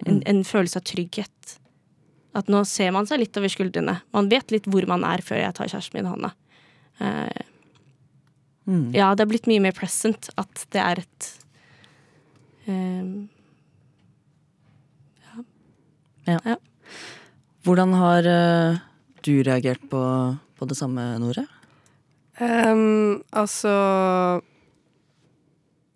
En, 0.07 0.21
en 0.25 0.43
følelse 0.47 0.79
av 0.79 0.87
trygghet. 0.89 1.55
At 2.35 2.51
nå 2.51 2.63
ser 2.67 2.91
man 2.95 3.07
seg 3.09 3.21
litt 3.21 3.37
over 3.39 3.51
skuldrene. 3.51 3.99
Man 4.15 4.29
vet 4.31 4.51
litt 4.51 4.67
hvor 4.69 4.85
man 4.89 5.05
er 5.07 5.23
før 5.25 5.41
jeg 5.43 5.55
tar 5.57 5.71
kjæresten 5.71 5.99
min 5.99 6.09
i 6.09 6.13
hånda. 6.13 6.33
Eh, 6.99 7.45
Mm. 8.69 8.91
ja, 8.93 9.07
det 9.17 9.23
er 9.23 9.29
blitt 9.31 9.47
mye 9.49 9.63
mer 9.63 9.73
present 9.73 10.29
at 10.37 10.65
det 10.69 10.81
er 10.83 10.99
et 11.01 11.27
eh, 12.69 13.05
Hvordan 17.65 17.95
har 17.97 18.27
uh, 18.29 18.77
du 19.25 19.41
reagert 19.41 19.81
på, 19.89 20.01
på 20.37 20.67
det 20.69 20.77
samme, 20.77 21.01
Nore? 21.17 21.47
Um, 22.37 23.23
altså 23.33 23.73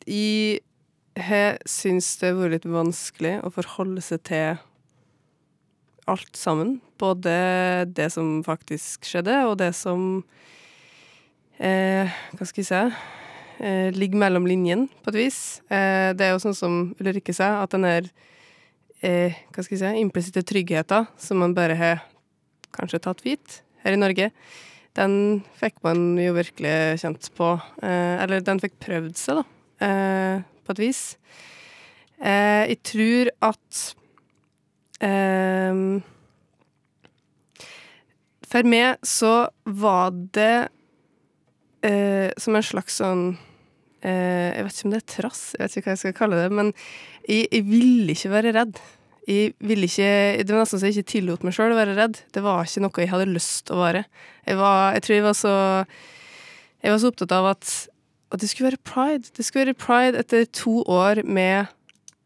Jeg 0.10 0.64
har 1.30 1.62
syns 1.70 2.10
det 2.18 2.32
har 2.32 2.40
vært 2.42 2.56
litt 2.58 2.66
vanskelig 2.74 3.36
å 3.46 3.54
forholde 3.54 4.02
seg 4.02 4.24
til 4.26 4.58
alt 6.10 6.34
sammen. 6.36 6.80
Både 6.98 7.86
det 7.94 8.10
som 8.18 8.42
faktisk 8.44 9.06
skjedde, 9.06 9.38
og 9.46 9.60
det 9.62 9.72
som 9.78 10.24
eh, 11.60 12.10
Hva 12.38 12.48
skal 12.48 12.64
jeg 12.64 12.70
si 12.70 12.84
eh, 13.64 13.92
ligger 13.96 14.20
mellom 14.20 14.48
linjen, 14.48 14.88
på 15.04 15.14
et 15.14 15.20
vis. 15.24 15.40
Eh, 15.70 16.12
det 16.18 16.28
er 16.28 16.34
jo 16.34 16.42
sånn 16.44 16.58
som 16.58 16.82
Ulrikke 17.00 17.36
sa, 17.36 17.64
at 17.64 17.74
den 17.76 17.88
der 17.88 18.10
eh, 19.04 19.40
hva 19.54 19.64
skal 19.64 19.78
jeg 19.78 19.84
si, 19.84 20.04
implisitte 20.04 20.46
tryggheten 20.48 21.10
som 21.20 21.42
man 21.44 21.56
bare 21.58 21.78
har 21.80 22.04
kanskje 22.74 23.02
tatt 23.04 23.22
for 23.22 23.34
gitt 23.34 23.62
her 23.84 23.96
i 23.96 24.00
Norge, 24.00 24.32
den 24.98 25.16
fikk 25.58 25.82
man 25.86 26.14
jo 26.22 26.36
virkelig 26.36 27.02
kjent 27.02 27.32
på. 27.38 27.56
Eh, 27.82 28.16
eller 28.24 28.44
den 28.46 28.62
fikk 28.62 28.78
prøvd 28.84 29.18
seg, 29.18 29.42
da, 29.42 29.88
eh, 29.88 30.46
på 30.64 30.76
et 30.76 30.84
vis. 30.84 31.02
Eh, 32.24 32.70
jeg 32.74 32.84
tror 32.94 33.34
at 33.52 33.90
For 38.54 38.70
meg 38.70 39.02
så 39.04 39.50
var 39.66 40.14
det 40.38 40.70
eh, 41.86 42.32
som 42.42 42.56
en 42.58 42.66
slags 42.66 43.00
sånn 43.02 43.24
eh, 44.02 44.50
Jeg 44.56 44.66
vet 44.66 44.76
ikke 44.76 44.88
om 44.88 44.96
det 44.96 45.02
er 45.02 45.14
trass, 45.18 45.46
jeg 45.54 45.64
vet 45.64 45.78
ikke 45.78 45.88
hva 45.90 45.96
jeg 45.96 46.04
skal 46.04 46.18
kalle 46.18 46.42
det, 46.42 46.50
men 46.56 46.74
jeg, 47.28 47.48
jeg 47.48 47.66
ville 47.68 48.16
ikke 48.16 48.34
være 48.34 48.54
redd. 48.58 48.82
Jeg 49.28 49.54
ville 49.64 49.88
ikke, 49.88 50.10
det 50.44 50.52
var 50.52 50.66
nesten 50.66 50.82
så 50.82 50.90
jeg 50.90 50.98
ikke 50.98 51.12
tillot 51.14 51.46
meg 51.48 51.56
sjøl 51.56 51.72
å 51.72 51.80
være 51.80 51.96
redd. 51.96 52.20
Det 52.36 52.44
var 52.44 52.68
ikke 52.68 52.84
noe 52.84 53.06
jeg 53.06 53.12
hadde 53.14 53.30
lyst 53.32 53.68
til 53.68 53.78
å 53.78 53.84
være. 53.86 54.04
Jeg, 54.44 54.60
var, 54.60 54.98
jeg 54.98 55.06
tror 55.06 55.16
jeg 55.16 55.28
var 55.28 55.38
så 55.40 55.56
Jeg 56.84 56.92
var 56.92 57.00
så 57.00 57.12
opptatt 57.14 57.32
av 57.32 57.46
at, 57.54 57.70
at 58.36 58.42
det 58.42 58.50
skulle 58.52 58.74
være 58.74 58.84
pride. 58.84 59.32
Det 59.32 59.46
skulle 59.48 59.70
være 59.70 59.80
pride 59.80 60.20
etter 60.20 60.44
to 60.52 60.82
år 60.92 61.22
med 61.24 61.72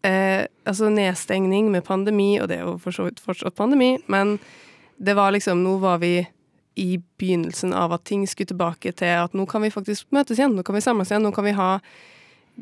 eh, 0.07 0.47
altså 0.65 0.89
nedstengning 0.89 1.69
med 1.71 1.85
pandemi, 1.85 2.39
og 2.41 2.49
det 2.49 2.57
er 2.57 2.65
jo 2.65 2.79
for 2.81 2.95
så 2.95 3.05
vidt 3.05 3.21
fortsatt 3.21 3.57
pandemi, 3.57 3.97
men 4.07 4.39
det 4.97 5.13
var 5.13 5.35
liksom 5.35 5.61
Nå 5.61 5.77
var 5.83 6.01
vi 6.01 6.15
i 6.77 7.00
begynnelsen 7.17 7.74
av 7.74 7.96
at 7.96 8.05
ting 8.05 8.27
skulle 8.29 8.51
tilbake 8.51 8.93
til 8.93 9.13
at 9.24 9.34
nå 9.34 9.48
kan 9.50 9.63
vi 9.65 9.74
faktisk 9.74 10.12
møtes 10.13 10.38
igjen, 10.38 10.53
nå 10.53 10.65
kan 10.65 10.77
vi 10.77 10.84
samles 10.86 11.10
igjen, 11.10 11.25
nå 11.25 11.31
kan 11.34 11.48
vi 11.48 11.55
ha 11.57 11.72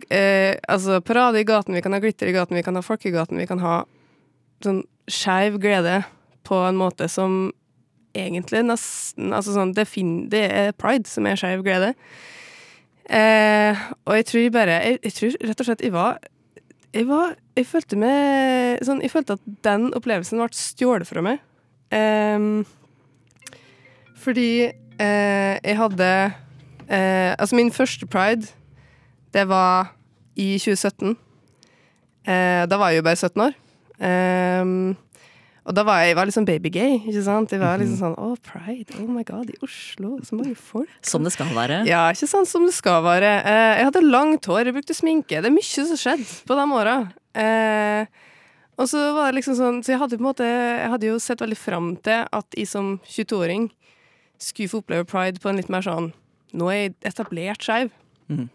eh, 0.08 0.56
altså 0.72 1.02
parade 1.04 1.42
i 1.42 1.48
gaten, 1.48 1.76
vi 1.76 1.84
kan 1.84 1.96
ha 1.96 2.00
glitter 2.00 2.32
i 2.32 2.36
gaten, 2.36 2.56
vi 2.56 2.64
kan 2.64 2.80
ha 2.80 2.84
folk 2.86 3.04
i 3.06 3.12
gaten, 3.16 3.42
vi 3.42 3.48
kan 3.50 3.60
ha 3.64 3.82
sånn 4.64 4.86
skeiv 5.12 5.60
glede 5.62 6.00
på 6.48 6.62
en 6.64 6.80
måte 6.80 7.10
som 7.12 7.52
egentlig 8.16 8.64
nesten 8.64 9.34
Altså 9.36 9.52
sånn, 9.58 9.74
det, 9.76 9.88
fin, 9.92 10.14
det 10.32 10.46
er 10.48 10.78
pride 10.80 11.10
som 11.12 11.28
er 11.28 11.36
skeiv 11.40 11.66
glede. 11.66 11.92
Eh, 13.12 13.84
og 14.08 14.16
jeg 14.18 14.28
tror 14.30 14.48
bare 14.56 14.78
jeg, 14.80 15.02
jeg 15.04 15.16
tror 15.18 15.36
rett 15.50 15.60
og 15.62 15.68
slett 15.68 15.84
jeg 15.86 15.94
var 15.94 16.16
Jeg 16.96 17.06
var 17.06 17.36
Jeg 17.54 17.68
følte 17.70 18.00
meg 18.02 18.80
sånn 18.88 19.04
Jeg 19.04 19.12
følte 19.14 19.36
at 19.38 19.44
den 19.68 19.92
opplevelsen 19.94 20.42
ble 20.42 20.48
stjålet 20.58 21.12
fra 21.12 21.22
meg. 21.26 21.44
Eh, 21.94 22.66
fordi 24.16 24.50
eh, 25.00 25.56
jeg 25.64 25.78
hadde 25.78 26.10
eh, 26.90 27.36
Altså, 27.38 27.56
min 27.56 27.72
første 27.72 28.08
pride, 28.08 28.48
det 29.34 29.48
var 29.48 29.96
i 30.36 30.58
2017. 30.58 31.16
Eh, 32.26 32.64
da 32.70 32.78
var 32.80 32.92
jeg 32.92 33.02
jo 33.02 33.08
bare 33.08 33.20
17 33.20 33.42
år. 33.46 33.58
Ehm, 34.04 34.96
og 35.66 35.74
da 35.74 35.86
var 35.88 36.02
jeg, 36.02 36.12
jeg 36.12 36.18
var 36.20 36.28
liksom 36.30 36.46
babygay, 36.46 36.98
ikke 37.10 37.24
sant? 37.26 37.54
Jeg 37.54 37.62
var 37.62 37.80
liksom 37.82 37.98
sånn 37.98 38.18
Å, 38.22 38.34
pride, 38.44 38.98
oh 39.02 39.08
my 39.10 39.24
god, 39.26 39.50
i 39.50 39.58
Oslo, 39.66 40.18
så 40.26 40.38
mange 40.38 40.54
folk. 40.58 40.92
Som 41.06 41.26
det 41.26 41.34
skal 41.34 41.50
være. 41.56 41.84
Ja, 41.90 42.04
ikke 42.14 42.30
sant, 42.30 42.50
som 42.52 42.68
det 42.68 42.76
skal 42.78 43.02
være. 43.06 43.32
Eh, 43.42 43.72
jeg 43.80 43.90
hadde 43.90 44.04
langt 44.06 44.50
hår, 44.50 44.70
jeg 44.70 44.78
brukte 44.78 44.98
sminke. 44.98 45.42
Det 45.42 45.50
er 45.50 45.56
mye 45.56 45.88
som 45.90 46.00
skjedde 46.00 46.28
på 46.46 46.60
de 46.60 46.68
åra. 46.80 46.98
Eh, 47.36 48.06
og 48.76 48.90
så 48.92 49.02
var 49.16 49.32
det 49.32 49.40
liksom 49.40 49.56
sånn 49.56 49.78
Så 49.84 49.94
jeg 49.94 50.00
hadde 50.02 50.16
på 50.16 50.24
en 50.24 50.28
måte 50.30 50.46
Jeg 50.48 50.88
hadde 50.92 51.08
jo 51.08 51.18
sett 51.20 51.40
veldig 51.40 51.58
fram 51.60 51.90
til 52.04 52.26
at 52.28 52.56
jeg 52.56 52.68
som 52.68 52.94
22-åring 53.08 53.70
skulle 54.42 54.72
få 54.72 54.82
oppleve 54.84 55.08
pride 55.10 55.42
på 55.42 55.50
en 55.50 55.60
litt 55.60 55.72
mer 55.72 55.86
sånn 55.86 56.12
Nå 56.56 56.70
er 56.72 56.78
jeg 56.78 56.92
etablert 57.10 57.66
skeiv. 57.66 57.90
Mm. 58.32 58.46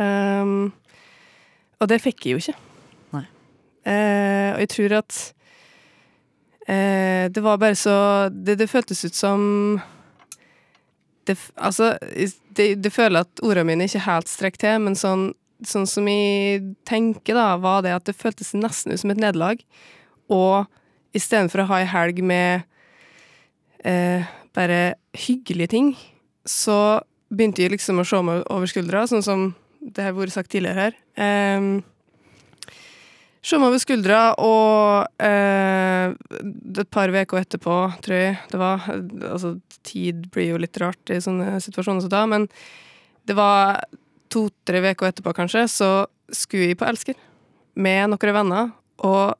Um, 0.00 0.70
og 1.76 1.90
det 1.90 1.98
fikk 2.00 2.24
jeg 2.24 2.32
jo 2.32 2.40
ikke. 2.40 2.54
Nei. 3.12 3.24
Uh, 3.84 4.48
og 4.54 4.62
jeg 4.62 4.70
tror 4.72 4.94
at 5.02 5.18
uh, 6.70 7.24
det 7.34 7.42
var 7.44 7.60
bare 7.60 7.76
så 7.76 7.98
Det, 8.32 8.56
det 8.62 8.70
føltes 8.70 9.04
ut 9.04 9.18
som 9.18 9.44
det, 11.28 11.36
altså, 11.60 11.98
det, 12.56 12.70
det 12.80 12.92
føler 12.92 13.26
at 13.26 13.42
ordene 13.44 13.66
mine 13.68 13.84
ikke 13.84 14.06
helt 14.06 14.30
strekker 14.30 14.62
til, 14.62 14.78
men 14.86 14.96
sånn, 14.96 15.26
sånn 15.66 15.84
som 15.90 16.08
jeg 16.08 16.62
tenker, 16.88 17.36
da, 17.36 17.58
var 17.60 17.82
det 17.84 17.92
at 17.92 18.06
det 18.08 18.16
føltes 18.16 18.54
nesten 18.56 18.94
ut 18.94 19.02
som 19.02 19.12
et 19.12 19.20
nederlag. 19.20 19.60
Og 20.32 20.64
istedenfor 21.16 21.64
å 21.64 21.68
ha 21.72 21.82
ei 21.82 21.90
helg 21.90 22.22
med 22.24 22.64
eh, 23.84 24.26
bare 24.56 24.96
hyggelige 25.14 25.72
ting, 25.74 25.92
så 26.48 27.00
begynte 27.28 27.62
jeg 27.62 27.74
liksom 27.74 28.00
å 28.00 28.06
se 28.08 28.20
meg 28.24 28.42
over 28.50 28.70
skuldra, 28.70 29.04
sånn 29.08 29.24
som 29.24 29.46
det 29.78 30.04
har 30.04 30.16
vært 30.16 30.34
sagt 30.34 30.50
tidligere 30.52 30.88
her. 30.88 30.98
Eh, 31.20 32.74
se 33.48 33.58
meg 33.60 33.70
over 33.70 33.82
skuldra, 33.82 34.22
og 34.42 35.24
eh, 35.24 36.12
et 36.82 36.90
par 36.92 37.12
uker 37.12 37.40
etterpå, 37.40 37.78
tror 38.04 38.18
jeg 38.18 38.36
det 38.50 38.60
var 38.60 38.84
Altså, 38.88 39.56
tid 39.86 40.26
blir 40.34 40.52
jo 40.52 40.60
litt 40.60 40.76
rart 40.82 41.14
i 41.14 41.20
sånne 41.22 41.56
situasjoner 41.64 42.04
som 42.04 42.12
da, 42.12 42.24
men 42.28 42.48
det 43.28 43.36
var 43.38 43.84
to-tre 44.32 44.82
uker 44.84 45.08
etterpå, 45.08 45.32
kanskje, 45.36 45.64
så 45.70 45.90
skulle 46.34 46.68
jeg 46.68 46.80
på 46.80 46.88
Elsker 46.88 47.16
med 47.78 48.10
noen 48.10 48.34
venner, 48.34 48.72
og 49.06 49.38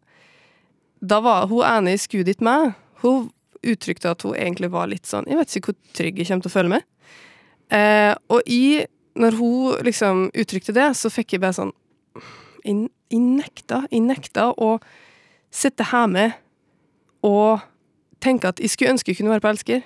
da 1.01 1.19
var 1.23 1.49
hun 1.51 1.67
ene 1.67 1.95
jeg 1.95 2.05
skulle 2.07 2.29
dit 2.29 2.41
med, 2.45 2.73
hun 3.03 3.29
uttrykte 3.67 4.13
at 4.13 4.23
hun 4.27 4.37
egentlig 4.37 4.71
var 4.73 4.89
litt 4.91 5.09
sånn 5.09 5.27
Jeg 5.29 5.39
vet 5.39 5.57
ikke 5.57 5.73
hvor 5.73 5.79
trygg 5.97 6.21
jeg 6.21 6.29
kommer 6.29 6.45
til 6.45 6.51
å 6.51 6.55
føle 6.55 6.73
meg. 6.73 6.87
Eh, 7.75 8.15
og 8.33 8.47
jeg, 8.49 8.89
når 9.19 9.39
hun 9.39 9.85
liksom 9.89 10.29
uttrykte 10.33 10.75
det, 10.77 10.89
så 10.97 11.11
fikk 11.13 11.37
jeg 11.37 11.43
bare 11.45 11.59
sånn 11.59 11.75
Jeg, 12.65 12.89
jeg 13.13 13.23
nekta. 13.25 13.83
Jeg 13.91 14.05
nekta 14.07 14.51
å 14.57 14.77
sitte 15.55 15.89
her 15.91 16.07
med 16.13 16.37
og 17.25 17.65
tenke 18.23 18.51
at 18.51 18.61
jeg 18.63 18.71
skulle 18.71 18.95
ønske 18.95 19.11
jeg 19.11 19.19
kunne 19.21 19.33
være 19.33 19.43
på 19.43 19.51
Elsker, 19.53 19.83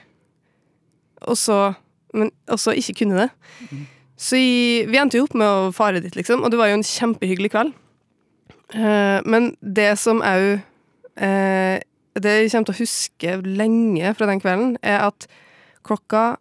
og 1.23 1.39
så 1.39 1.75
Men 2.13 2.29
også 2.45 2.75
ikke 2.77 2.93
kunne 2.99 3.17
det. 3.17 3.31
Så 4.21 4.37
jeg, 4.37 4.85
vi 4.93 4.99
endte 5.01 5.17
jo 5.17 5.25
opp 5.25 5.33
med 5.33 5.49
å 5.49 5.71
fare 5.73 6.03
dit, 6.05 6.13
liksom, 6.13 6.43
og 6.45 6.51
det 6.53 6.59
var 6.61 6.69
jo 6.69 6.75
en 6.77 6.85
kjempehyggelig 6.85 7.49
kveld. 7.55 7.71
Eh, 8.77 9.25
men 9.25 9.55
det 9.65 9.95
som 9.97 10.21
òg 10.21 10.61
eh, 11.17 11.81
Det 12.15 12.33
jeg 12.33 12.53
kommer 12.53 12.69
til 12.69 12.75
å 12.75 12.83
huske 12.83 13.37
lenge 13.47 14.15
fra 14.19 14.29
den 14.29 14.43
kvelden, 14.43 14.77
er 14.85 15.07
at 15.09 15.27
klokka 15.87 16.37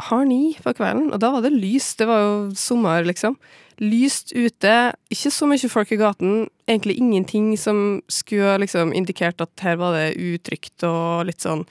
har 0.00 0.24
ni 0.24 0.54
på 0.60 0.72
kvelden, 0.76 1.10
og 1.12 1.20
da 1.20 1.30
var 1.34 1.44
det 1.44 1.52
lyst. 1.54 1.98
Det 2.00 2.08
var 2.08 2.22
jo 2.22 2.34
sommer, 2.56 3.04
liksom. 3.04 3.36
Lyst 3.80 4.34
ute, 4.36 4.74
ikke 5.12 5.32
så 5.32 5.48
mye 5.48 5.72
folk 5.72 5.92
i 5.92 5.98
gaten. 6.00 6.46
Egentlig 6.68 6.98
ingenting 7.00 7.52
som 7.60 8.00
skulle 8.12 8.58
liksom 8.64 8.94
indikert 8.96 9.40
at 9.44 9.64
her 9.64 9.80
var 9.80 9.96
det 9.96 10.20
utrygt 10.20 10.84
og 10.88 11.26
litt 11.28 11.44
sånn 11.44 11.66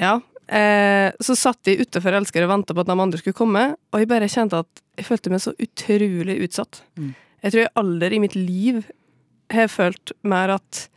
Ja. 0.00 0.20
Eh, 0.44 1.08
så 1.24 1.32
satt 1.32 1.62
de 1.64 1.78
utafor 1.80 2.12
Elsker 2.12 2.44
og 2.44 2.50
venta 2.50 2.74
på 2.76 2.82
at 2.82 2.88
de 2.90 2.96
andre 3.00 3.20
skulle 3.20 3.36
komme, 3.36 3.62
og 3.92 4.00
jeg 4.00 4.10
bare 4.10 4.28
kjente 4.28 4.58
at 4.60 4.82
jeg 4.98 5.06
følte 5.06 5.30
meg 5.32 5.40
så 5.40 5.54
utrolig 5.56 6.36
utsatt. 6.44 6.82
Mm. 7.00 7.14
Jeg 7.44 7.52
tror 7.52 7.62
jeg 7.62 7.72
aldri 7.80 8.16
i 8.16 8.20
mitt 8.20 8.36
liv 8.36 8.82
har 9.54 9.70
følt 9.72 10.12
mer 10.22 10.52
at 10.58 10.88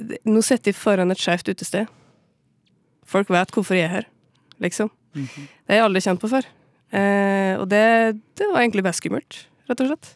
Nå 0.00 0.40
sitter 0.44 0.72
jeg 0.72 0.78
foran 0.78 1.12
et 1.12 1.20
skeivt 1.20 1.50
utested. 1.50 1.90
Folk 3.10 3.30
vet 3.32 3.52
hvorfor 3.52 3.76
jeg 3.76 3.88
er 3.88 3.94
her, 3.98 4.08
liksom. 4.62 4.90
Mhm. 5.14 5.48
Det 5.66 5.74
har 5.74 5.80
jeg 5.80 5.88
aldri 5.88 6.02
kjent 6.04 6.22
på 6.22 6.30
før. 6.30 6.46
Eh, 6.90 7.54
og 7.58 7.68
det, 7.70 8.18
det 8.38 8.48
var 8.50 8.62
egentlig 8.62 8.84
bare 8.86 8.98
skummelt, 8.98 9.44
rett 9.70 9.82
og 9.82 9.90
slett. 9.90 10.14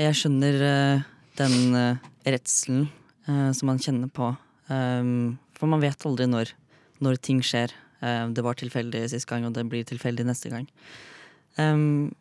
Jeg 0.00 0.16
skjønner 0.16 0.64
eh, 0.64 1.04
den 1.38 1.76
uh, 1.76 2.08
redselen 2.24 2.88
eh, 3.28 3.50
som 3.56 3.70
man 3.70 3.80
kjenner 3.82 4.10
på. 4.14 4.32
Um, 4.70 5.38
for 5.58 5.70
man 5.70 5.82
vet 5.82 6.06
aldri 6.06 6.26
når, 6.30 6.54
når 7.02 7.20
ting 7.22 7.42
skjer. 7.44 7.74
Det 8.00 8.40
var 8.40 8.56
tilfeldig 8.56 9.02
sist 9.12 9.26
gang, 9.28 9.42
og 9.44 9.52
det 9.52 9.66
blir 9.68 9.84
tilfeldig 9.84 10.24
neste 10.24 10.48
gang. 10.48 10.64
Um, 11.60 12.14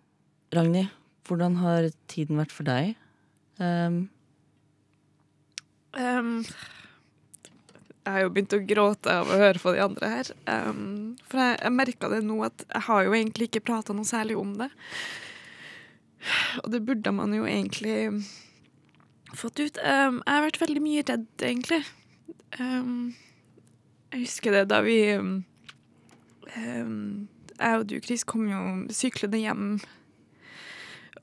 Ragnhild, 0.52 0.90
hvordan 1.24 1.56
har 1.62 1.88
tiden 2.12 2.36
vært 2.42 2.52
for 2.52 2.68
deg? 2.68 2.98
Um, 3.64 4.10
Um, 5.98 6.44
jeg 8.06 8.14
har 8.16 8.24
jo 8.24 8.32
begynt 8.34 8.56
å 8.56 8.62
gråte 8.66 9.16
av 9.22 9.30
å 9.30 9.40
høre 9.40 9.62
på 9.62 9.74
de 9.76 9.82
andre 9.84 10.12
her. 10.12 10.30
Um, 10.50 11.16
for 11.30 11.42
jeg, 11.44 11.58
jeg 11.62 11.76
merka 11.76 12.10
det 12.12 12.22
nå 12.26 12.40
at 12.48 12.64
jeg 12.66 12.86
har 12.88 13.06
jo 13.06 13.16
egentlig 13.18 13.50
ikke 13.50 13.66
prata 13.70 13.96
noe 13.96 14.08
særlig 14.08 14.38
om 14.40 14.56
det. 14.60 14.70
Og 16.64 16.72
det 16.74 16.82
burde 16.88 17.14
man 17.16 17.34
jo 17.36 17.46
egentlig 17.48 17.98
fått 19.38 19.62
ut. 19.62 19.78
Um, 19.84 20.22
jeg 20.26 20.36
har 20.36 20.46
vært 20.48 20.62
veldig 20.64 20.84
mye 20.84 21.06
redd, 21.06 21.28
egentlig. 21.38 21.84
Um, 22.58 23.14
jeg 24.10 24.26
husker 24.26 24.56
det 24.58 24.66
da 24.72 24.80
vi 24.82 24.98
Jeg 26.50 27.76
og 27.78 27.84
du, 27.86 28.00
Chris, 28.02 28.24
kom 28.26 28.48
jo 28.50 28.62
syklende 28.96 29.38
hjem 29.38 29.66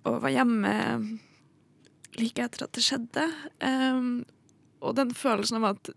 og 0.06 0.20
var 0.22 0.30
hjemme 0.30 0.72
like 2.16 2.44
etter 2.44 2.66
at 2.66 2.76
det 2.76 2.84
skjedde. 2.86 3.24
Um, 3.58 4.22
og 4.80 4.96
den 4.98 5.14
følelsen 5.16 5.60
av 5.60 5.70
at 5.74 5.90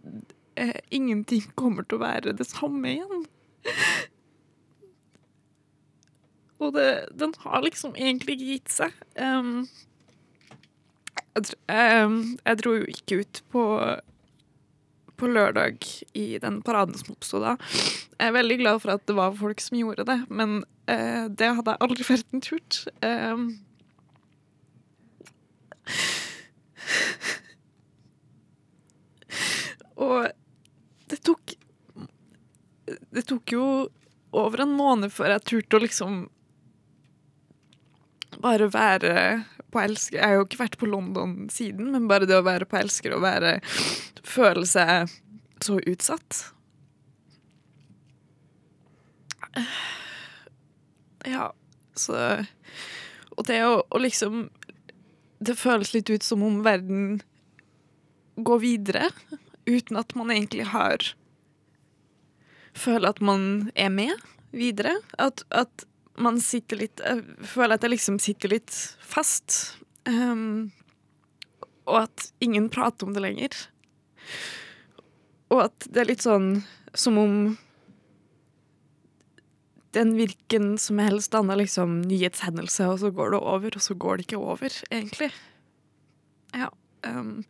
eh, 0.60 0.80
ingenting 0.96 1.46
kommer 1.60 1.86
til 1.88 2.00
å 2.00 2.06
være 2.06 2.36
det 2.38 2.48
samme 2.50 2.96
igjen. 2.96 3.28
Og 6.60 6.74
det, 6.76 6.90
den 7.16 7.32
har 7.40 7.62
liksom 7.64 7.94
egentlig 7.96 8.36
ikke 8.36 8.50
gitt 8.50 8.74
seg. 8.74 8.96
Um, 9.16 9.64
jeg, 11.38 11.56
um, 12.04 12.18
jeg 12.44 12.60
dro 12.60 12.74
jo 12.76 12.90
ikke 12.92 13.22
ut 13.22 13.40
på, 13.54 13.64
på 15.16 15.30
lørdag 15.32 15.88
i 16.20 16.26
den 16.44 16.60
paraden 16.66 17.00
som 17.00 17.14
oppsto 17.16 17.40
da. 17.44 17.56
Jeg 18.20 18.28
er 18.28 18.36
veldig 18.36 18.60
glad 18.60 18.84
for 18.84 18.98
at 18.98 19.08
det 19.08 19.16
var 19.16 19.40
folk 19.40 19.64
som 19.64 19.80
gjorde 19.80 20.04
det, 20.10 20.20
men 20.28 20.60
uh, 20.92 21.32
det 21.32 21.54
hadde 21.62 21.78
jeg 21.78 21.84
aldri 21.88 22.08
verden 22.12 22.44
turt. 22.44 22.84
Um, 23.08 23.48
Og 30.00 30.30
det 31.10 31.22
tok 31.26 31.56
Det 33.14 33.24
tok 33.28 33.54
jo 33.54 33.64
over 34.30 34.64
en 34.64 34.76
måned 34.78 35.14
før 35.14 35.34
jeg 35.36 35.48
turte 35.50 35.78
å 35.78 35.84
liksom 35.84 36.20
bare 38.40 38.68
være 38.72 39.14
på 39.74 39.82
Elsker 39.82 40.20
Jeg 40.20 40.26
har 40.26 40.38
jo 40.38 40.46
ikke 40.46 40.62
vært 40.62 40.78
på 40.82 40.90
London 40.90 41.34
siden, 41.54 41.90
men 41.94 42.08
bare 42.10 42.28
det 42.30 42.38
å 42.38 42.46
være 42.46 42.68
på 42.70 42.78
Elsker 42.80 43.16
og 43.18 43.26
være 43.26 43.58
Føle 44.30 44.66
seg 44.70 45.10
så 45.66 45.80
utsatt. 45.90 46.38
Ja, 51.28 51.50
så 51.98 52.16
Og 53.36 53.48
det 53.50 53.60
å, 53.66 53.82
å 53.90 54.02
liksom 54.02 54.46
Det 55.42 55.58
føles 55.60 55.94
litt 55.96 56.10
ut 56.14 56.26
som 56.26 56.46
om 56.46 56.62
verden 56.64 57.20
går 58.40 58.62
videre 58.64 59.10
uten 59.70 60.00
at 60.00 60.16
man 60.18 60.34
egentlig 60.34 60.70
har 60.74 61.14
Føler 62.78 63.10
at 63.10 63.20
man 63.20 63.72
er 63.76 63.90
med 63.92 64.14
videre. 64.56 64.94
At, 65.20 65.42
at 65.50 65.84
man 66.22 66.38
sitter 66.40 66.78
litt 66.84 67.02
Jeg 67.02 67.48
føler 67.50 67.76
at 67.76 67.84
jeg 67.84 67.96
liksom 67.96 68.20
sitter 68.22 68.54
litt 68.54 68.76
fast. 69.02 69.80
Um, 70.06 70.70
og 71.90 72.06
at 72.06 72.30
ingen 72.46 72.70
prater 72.72 73.08
om 73.10 73.16
det 73.16 73.24
lenger. 73.26 73.58
Og 75.50 75.66
at 75.66 75.90
det 75.90 76.04
er 76.04 76.12
litt 76.12 76.24
sånn 76.24 76.62
som 76.94 77.18
om 77.20 77.36
den 79.98 80.14
virken 80.14 80.76
som 80.78 81.02
helst 81.02 81.34
danner 81.34 81.58
liksom 81.58 82.04
nyhetshendelse, 82.06 82.86
og 82.92 83.00
så 83.02 83.10
går 83.14 83.34
det 83.34 83.40
over, 83.42 83.76
og 83.76 83.82
så 83.82 83.96
går 83.98 84.20
det 84.20 84.28
ikke 84.28 84.42
over, 84.42 84.76
egentlig. 84.94 85.32
Ja. 86.54 86.70
Um, 87.02 87.42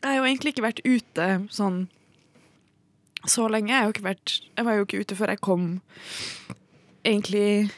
jeg 0.00 0.08
har 0.08 0.16
jo 0.16 0.28
egentlig 0.28 0.54
ikke 0.54 0.64
vært 0.64 0.84
ute 0.86 1.28
sånn 1.52 1.82
så 3.28 3.46
lenge. 3.52 3.74
Jeg, 3.74 3.90
jo 3.90 4.04
vært, 4.04 4.36
jeg 4.56 4.66
var 4.66 4.78
jo 4.78 4.86
ikke 4.86 5.00
ute 5.04 5.16
før 5.18 5.34
jeg 5.34 5.42
kom 5.44 5.66
egentlig 7.04 7.68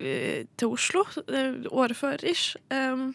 uh, 0.00 0.44
til 0.56 0.72
Oslo 0.72 1.04
Uh, 1.26 1.66
året 1.72 1.98
før 1.98 2.24
ish. 2.24 2.56
Um, 2.72 3.12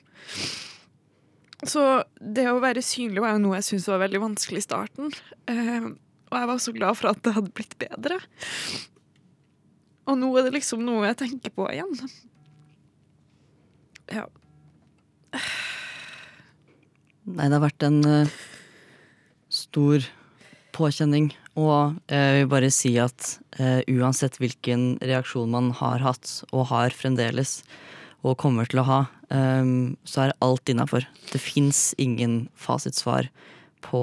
så 1.61 2.03
det 2.17 2.47
å 2.49 2.61
være 2.61 2.81
synlig 2.85 3.21
var 3.21 3.35
jo 3.35 3.43
noe 3.43 3.59
jeg 3.59 3.67
syntes 3.69 3.89
var 3.89 4.01
veldig 4.05 4.23
vanskelig 4.23 4.61
i 4.61 4.67
starten. 4.67 5.11
Uh, 5.49 5.93
og 6.31 6.37
jeg 6.39 6.49
var 6.53 6.61
så 6.63 6.73
glad 6.77 6.97
for 6.97 7.11
at 7.11 7.21
det 7.25 7.35
hadde 7.35 7.53
blitt 7.57 7.75
bedre. 7.81 8.21
Og 10.09 10.17
nå 10.17 10.29
er 10.37 10.47
det 10.47 10.55
liksom 10.55 10.85
noe 10.85 11.09
jeg 11.09 11.19
tenker 11.25 11.53
på 11.55 11.67
igjen. 11.73 11.97
Ja. 14.11 14.25
Nei, 17.29 17.45
det 17.45 17.53
har 17.53 17.61
vært 17.61 17.83
en 17.85 17.99
uh, 18.01 18.33
stor 19.53 20.01
påkjenning. 20.73 21.29
Og 21.59 21.99
eh, 22.07 22.17
jeg 22.17 22.35
vil 22.39 22.49
bare 22.53 22.69
si 22.73 22.93
at 23.01 23.25
uh, 23.59 23.83
uansett 23.91 24.39
hvilken 24.39 24.95
reaksjon 25.03 25.51
man 25.51 25.69
har 25.77 26.01
hatt, 26.01 26.31
og 26.49 26.69
har 26.71 26.95
fremdeles, 26.95 27.59
og 28.25 28.39
kommer 28.41 28.69
til 28.69 28.81
å 28.81 28.87
ha, 28.87 28.99
um, 29.29 29.97
så 30.07 30.23
er 30.25 30.35
alt 30.45 30.71
innafor. 30.71 31.05
Det 31.29 31.41
fins 31.43 31.91
ingen 32.01 32.45
fasitsvar 32.55 33.27
på 33.85 34.01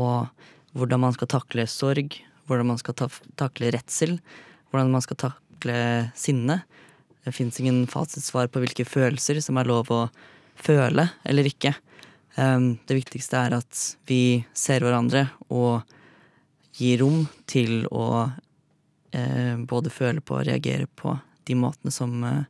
hvordan 0.77 1.03
man 1.07 1.17
skal 1.17 1.31
takle 1.33 1.65
sorg, 1.71 2.19
hvordan 2.47 2.71
man 2.71 2.81
skal 2.83 2.99
ta 2.99 3.09
takle 3.41 3.73
redsel, 3.75 4.19
hvordan 4.71 4.95
man 4.95 5.03
skal 5.03 5.23
takle 5.25 5.79
sinne. 6.19 6.61
Det 7.25 7.35
fins 7.35 7.59
ingen 7.63 7.87
fasitsvar 7.91 8.51
på 8.53 8.63
hvilke 8.63 8.87
følelser 8.87 9.41
som 9.43 9.59
er 9.59 9.71
lov 9.71 9.91
å 9.95 10.05
føle 10.59 11.09
eller 11.27 11.49
ikke. 11.49 11.75
Det 12.39 12.95
viktigste 12.95 13.35
er 13.35 13.55
at 13.57 13.79
vi 14.07 14.45
ser 14.55 14.85
hverandre 14.85 15.25
og 15.51 15.83
gir 16.79 17.01
rom 17.03 17.25
til 17.51 17.83
å 17.91 18.29
eh, 19.11 19.57
både 19.59 19.93
føle 19.93 20.23
på 20.23 20.39
og 20.39 20.47
reagere 20.47 20.87
på 20.87 21.17
de 21.49 21.57
måtene 21.59 21.93
som, 21.95 22.15
eh, 22.25 22.45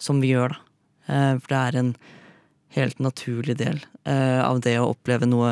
som 0.00 0.20
vi 0.22 0.32
gjør, 0.32 0.56
da. 0.56 0.60
Eh, 1.06 1.32
for 1.38 1.52
det 1.52 1.60
er 1.60 1.78
en 1.80 1.94
helt 2.74 2.98
naturlig 2.98 3.54
del 3.60 3.84
av 4.04 4.58
det 4.64 4.72
å 4.80 4.88
oppleve 4.90 5.28
noe 5.30 5.50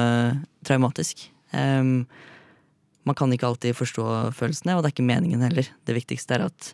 traumatisk. 0.67 1.21
Man 1.55 3.17
kan 3.17 3.31
ikke 3.33 3.47
alltid 3.47 3.77
forstå 3.79 4.07
følelsene, 4.35 4.75
og 4.75 4.83
det 4.83 4.91
er 4.91 4.95
ikke 4.97 5.07
meningen 5.07 5.45
heller. 5.47 5.71
Det 5.87 5.95
viktigste 5.97 6.35
er 6.35 6.45
at 6.49 6.73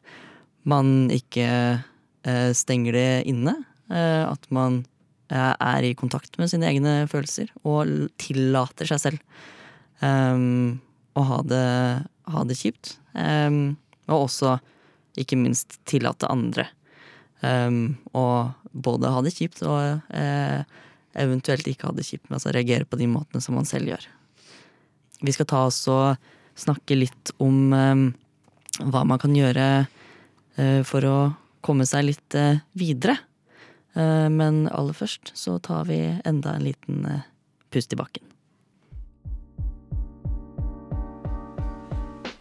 man 0.64 1.12
ikke 1.12 1.84
stenger 2.56 2.96
det 2.96 3.12
inne. 3.28 3.54
at 3.92 4.50
man 4.50 4.86
er 5.28 5.84
i 5.84 5.96
kontakt 5.98 6.38
med 6.40 6.48
sine 6.48 6.70
egne 6.70 7.02
følelser 7.10 7.50
og 7.68 8.08
tillater 8.20 8.88
seg 8.88 9.02
selv 9.02 9.18
um, 10.00 10.78
å 11.18 11.24
ha 11.28 11.38
det, 11.44 11.68
ha 12.32 12.44
det 12.48 12.56
kjipt. 12.58 12.94
Um, 13.12 13.76
og 14.08 14.28
også, 14.28 14.56
ikke 15.20 15.36
minst, 15.36 15.80
tillate 15.88 16.30
andre 16.30 16.68
um, 17.42 17.98
å 18.16 18.26
både 18.72 19.10
ha 19.12 19.22
det 19.24 19.34
kjipt 19.36 19.64
og 19.66 20.00
uh, 20.08 20.60
eventuelt 21.18 21.66
ikke 21.68 21.90
ha 21.90 21.96
det 21.96 22.06
kjipt, 22.06 22.28
men 22.28 22.38
altså 22.38 22.54
reagere 22.54 22.88
på 22.88 23.00
de 23.00 23.08
måtene 23.10 23.42
som 23.44 23.58
man 23.58 23.68
selv 23.68 23.90
gjør. 23.90 24.06
Vi 25.20 25.34
skal 25.34 25.48
ta 25.50 25.64
oss 25.66 25.82
og 25.90 26.14
snakke 26.58 26.96
litt 26.98 27.32
om 27.42 27.72
hva 27.72 29.02
man 29.06 29.18
kan 29.20 29.34
gjøre 29.34 29.68
uh, 29.84 30.80
for 30.86 31.06
å 31.08 31.18
komme 31.64 31.86
seg 31.88 32.06
litt 32.06 32.38
uh, 32.38 32.60
videre. 32.78 33.18
Eh, 33.96 34.28
men 34.28 34.68
aller 34.68 34.92
først 34.92 35.32
så 35.34 35.58
tar 35.58 35.84
vi 35.88 36.00
enda 36.26 36.54
en 36.56 36.66
liten 36.66 37.04
eh, 37.06 37.28
pust 37.70 37.92
i 37.92 37.96
bakken. 37.96 38.24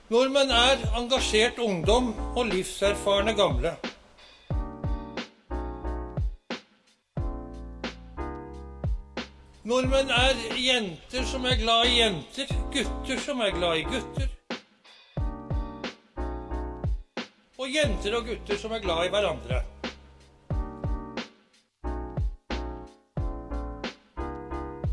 Nordmenn 0.08 0.52
er 0.56 0.84
engasjert 0.96 1.58
ungdom 1.60 2.14
og 2.36 2.46
livserfarne 2.48 3.34
gamle. 3.36 3.74
Nordmenn 9.68 10.14
er 10.16 10.38
jenter 10.56 11.28
som 11.28 11.44
er 11.44 11.60
glad 11.60 11.90
i 11.90 11.98
jenter, 12.00 12.54
gutter 12.72 13.20
som 13.20 13.44
er 13.44 13.52
glad 13.52 13.82
i 13.82 13.88
gutter. 13.90 14.30
Og 17.58 17.68
jenter 17.76 18.16
og 18.16 18.30
gutter 18.32 18.62
som 18.62 18.72
er 18.78 18.86
glad 18.86 19.10
i 19.10 19.12
hverandre. 19.12 19.77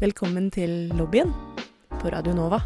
Velkommen 0.00 0.48
til 0.50 0.88
lobbyen 0.98 1.28
på 2.00 2.10
Radio 2.10 2.32
Nova. 2.34 2.58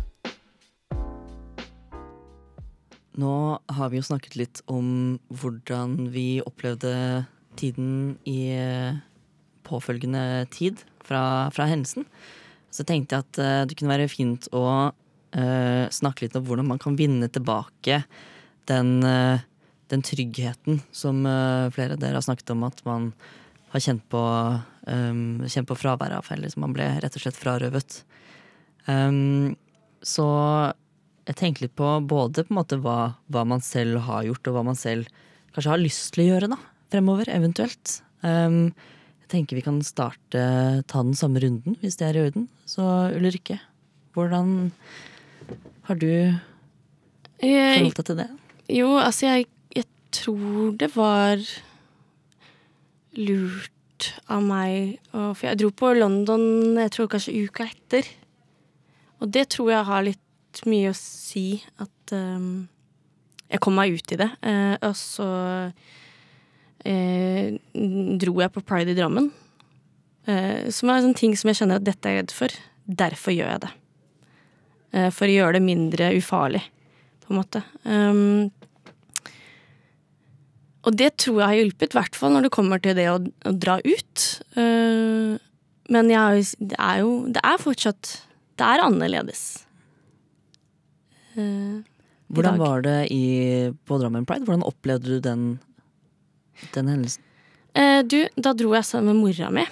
Nå 3.20 3.32
har 3.76 3.90
vi 3.92 3.98
jo 3.98 4.06
snakket 4.06 4.38
litt 4.40 4.60
om 4.72 5.18
hvordan 5.28 6.08
vi 6.14 6.40
opplevde 6.40 6.92
tiden 7.60 8.16
i 8.24 8.38
eh, 8.56 8.96
påfølgende 9.68 10.46
tid 10.54 10.80
fra, 11.04 11.50
fra 11.52 11.66
hendelsen. 11.68 12.06
Så 12.72 12.86
tenkte 12.88 13.18
jeg 13.18 13.26
at 13.26 13.42
eh, 13.44 13.66
det 13.68 13.76
kunne 13.76 13.92
være 13.92 14.08
fint 14.08 14.48
å 14.56 14.64
uh, 14.88 15.84
snakke 15.92 16.24
litt 16.24 16.38
om 16.38 16.46
hvordan 16.48 16.70
man 16.70 16.80
kan 16.80 16.96
vinne 16.96 17.28
tilbake 17.28 18.00
den, 18.72 18.94
uh, 19.04 19.44
den 19.92 20.04
tryggheten 20.06 20.80
som 20.96 21.20
uh, 21.28 21.68
flere 21.76 21.98
av 21.98 22.00
dere 22.00 22.22
har 22.22 22.24
snakket 22.24 22.56
om 22.56 22.64
at 22.68 22.80
man 22.88 23.12
har 23.74 23.84
kjent 23.84 24.04
på, 24.08 24.20
um, 24.88 25.44
kjenne 25.46 25.68
på 25.68 25.76
fraværet 25.78 26.18
av, 26.18 26.28
eller 26.34 26.52
man 26.60 26.74
ble 26.76 26.88
rett 27.02 27.16
og 27.16 27.24
slett 27.24 27.38
frarøvet. 27.38 28.02
Um, 28.88 29.54
så 30.02 30.26
jeg 31.28 31.36
tenker 31.36 31.66
litt 31.66 31.76
på 31.76 31.88
både 32.08 32.46
på 32.46 32.54
en 32.54 32.60
måte 32.60 32.78
hva, 32.80 32.98
hva 33.28 33.44
man 33.48 33.62
selv 33.64 34.02
har 34.08 34.24
gjort, 34.26 34.48
og 34.48 34.56
hva 34.56 34.66
man 34.70 34.78
selv 34.78 35.08
kanskje 35.54 35.74
har 35.74 35.82
lyst 35.82 36.12
til 36.14 36.24
å 36.24 36.28
gjøre 36.32 36.52
da, 36.54 36.60
fremover, 36.92 37.30
eventuelt. 37.34 37.98
Um, 38.24 38.72
jeg 39.24 39.32
tenker 39.34 39.58
vi 39.58 39.64
kan 39.66 39.82
starte, 39.84 40.42
ta 40.88 41.04
den 41.04 41.16
samme 41.18 41.42
runden, 41.44 41.76
hvis 41.82 42.00
det 42.00 42.08
er 42.08 42.18
i 42.18 42.26
orden. 42.30 42.48
Så 42.68 42.84
Ulrikke, 43.16 43.58
hvordan 44.16 44.70
har 45.88 46.00
du 46.00 46.10
forholdt 47.38 48.00
deg 48.00 48.06
til 48.08 48.22
det? 48.22 48.28
jo, 48.68 48.88
altså, 49.00 49.26
jeg, 49.26 49.48
jeg 49.76 49.86
tror 50.12 50.72
det 50.80 50.90
var 50.96 51.42
lurt 53.18 53.72
av 54.30 54.42
meg 54.44 54.98
For 55.12 55.46
jeg 55.48 55.58
dro 55.60 55.70
på 55.74 55.90
London 55.96 56.78
jeg 56.78 56.92
tror 56.94 57.10
kanskje 57.12 57.36
uka 57.46 57.66
etter. 57.68 58.08
Og 59.18 59.30
det 59.34 59.48
tror 59.54 59.72
jeg 59.72 59.88
har 59.88 60.06
litt 60.06 60.62
mye 60.68 60.92
å 60.92 60.96
si 60.96 61.60
at 61.82 62.14
um, 62.14 62.68
jeg 63.48 63.62
kom 63.64 63.76
meg 63.78 63.94
ut 63.96 64.14
i 64.14 64.18
det. 64.20 64.30
Uh, 64.44 64.76
og 64.88 64.94
så 64.98 65.28
uh, 66.86 67.46
dro 68.22 68.34
jeg 68.42 68.54
på 68.54 68.64
Pride 68.66 68.94
i 68.94 68.98
Drammen. 68.98 69.30
Uh, 70.28 70.68
som 70.74 70.92
er 70.92 71.02
en 71.02 71.16
ting 71.16 71.36
som 71.38 71.50
jeg 71.50 71.62
kjenner 71.62 71.80
at 71.80 71.86
dette 71.88 72.08
er 72.08 72.18
jeg 72.18 72.24
redd 72.24 72.36
for. 72.36 72.58
Derfor 72.88 73.36
gjør 73.36 73.52
jeg 73.54 73.64
det. 73.66 73.74
For 75.12 75.28
å 75.28 75.34
gjøre 75.34 75.58
det 75.58 75.66
mindre 75.66 76.06
ufarlig, 76.16 76.62
på 77.20 77.28
en 77.28 77.36
måte. 77.36 77.60
Um, 77.84 78.48
og 80.88 80.96
det 80.96 81.12
tror 81.20 81.42
jeg 81.42 81.50
har 81.50 81.58
hjulpet, 81.60 81.92
i 81.92 81.98
hvert 81.98 82.16
fall 82.16 82.34
når 82.34 82.48
det 82.48 82.54
kommer 82.54 82.80
til 82.82 82.96
det 82.96 83.06
å, 83.12 83.18
å 83.20 83.52
dra 83.52 83.76
ut. 83.84 84.24
Uh, 84.56 85.36
men 85.92 86.10
jeg, 86.12 86.18
har 86.18 86.40
det 86.72 86.76
er 86.84 86.98
jo 87.00 87.12
Det 87.32 87.40
er 87.40 87.60
fortsatt 87.62 88.10
Det 88.60 88.66
er 88.66 88.82
annerledes. 88.84 89.44
Uh, 91.36 91.80
Hvordan 92.28 92.58
var 92.60 92.84
det 92.84 92.98
i, 93.14 93.70
på 93.88 94.00
Drammen 94.00 94.26
Pride? 94.28 94.44
Hvordan 94.44 94.66
opplevde 94.68 95.16
du 95.16 95.24
den, 95.24 95.48
den 96.74 96.90
hendelsen? 96.92 97.24
Uh, 97.78 98.00
du, 98.04 98.20
da 98.36 98.52
dro 98.56 98.72
jeg 98.74 98.88
sammen 98.88 99.16
med 99.16 99.22
mora 99.22 99.52
mi. 99.54 99.64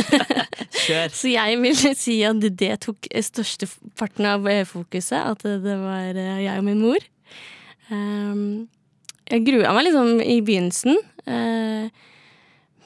Så 1.20 1.32
jeg 1.32 1.60
vil 1.60 1.96
si 1.98 2.20
at 2.24 2.40
det 2.60 2.72
tok 2.84 3.08
største 3.26 3.68
parten 3.98 4.28
av 4.28 4.48
fokuset. 4.68 5.18
At 5.20 5.44
det 5.44 5.76
var 5.82 6.20
jeg 6.20 6.52
og 6.56 6.68
min 6.68 6.84
mor. 6.84 7.08
Um, 7.90 8.68
jeg 9.30 9.44
grua 9.46 9.72
meg 9.76 9.86
liksom 9.88 10.20
i 10.24 10.40
begynnelsen. 10.44 10.96
eh, 11.26 11.90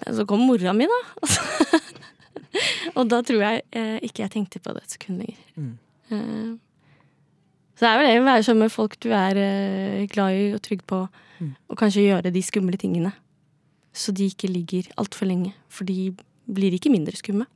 så 0.04 0.26
kom 0.28 0.42
mora 0.44 0.72
mi, 0.76 0.84
da. 0.90 1.00
og 2.98 3.08
da 3.10 3.20
tror 3.24 3.40
jeg 3.42 3.62
eh, 3.72 3.98
ikke 4.04 4.24
jeg 4.24 4.32
tenkte 4.34 4.60
på 4.62 4.74
det 4.76 4.82
et 4.84 4.96
sekund 4.98 5.22
lenger. 5.22 5.40
Mm. 5.56 5.72
Eh, 6.10 6.52
så 7.74 7.86
det 7.86 7.90
er 7.90 7.98
vel 7.98 8.06
det 8.10 8.18
å 8.22 8.26
være 8.28 8.44
sammen 8.46 8.66
med 8.68 8.74
folk 8.74 8.94
du 9.02 9.08
er 9.16 9.40
eh, 9.40 10.04
glad 10.12 10.36
i 10.38 10.48
og 10.56 10.62
trygg 10.64 10.84
på, 10.90 11.04
Mm. 11.34 11.48
og 11.66 11.74
kanskje 11.80 12.04
gjøre 12.04 12.30
de 12.30 12.40
skumle 12.46 12.78
tingene. 12.78 13.10
Så 13.92 14.12
de 14.14 14.28
ikke 14.30 14.46
ligger 14.46 14.86
altfor 15.02 15.26
lenge, 15.26 15.50
for 15.68 15.82
de 15.84 16.12
blir 16.46 16.76
ikke 16.76 16.92
mindre 16.94 17.16
skumme. 17.18 17.48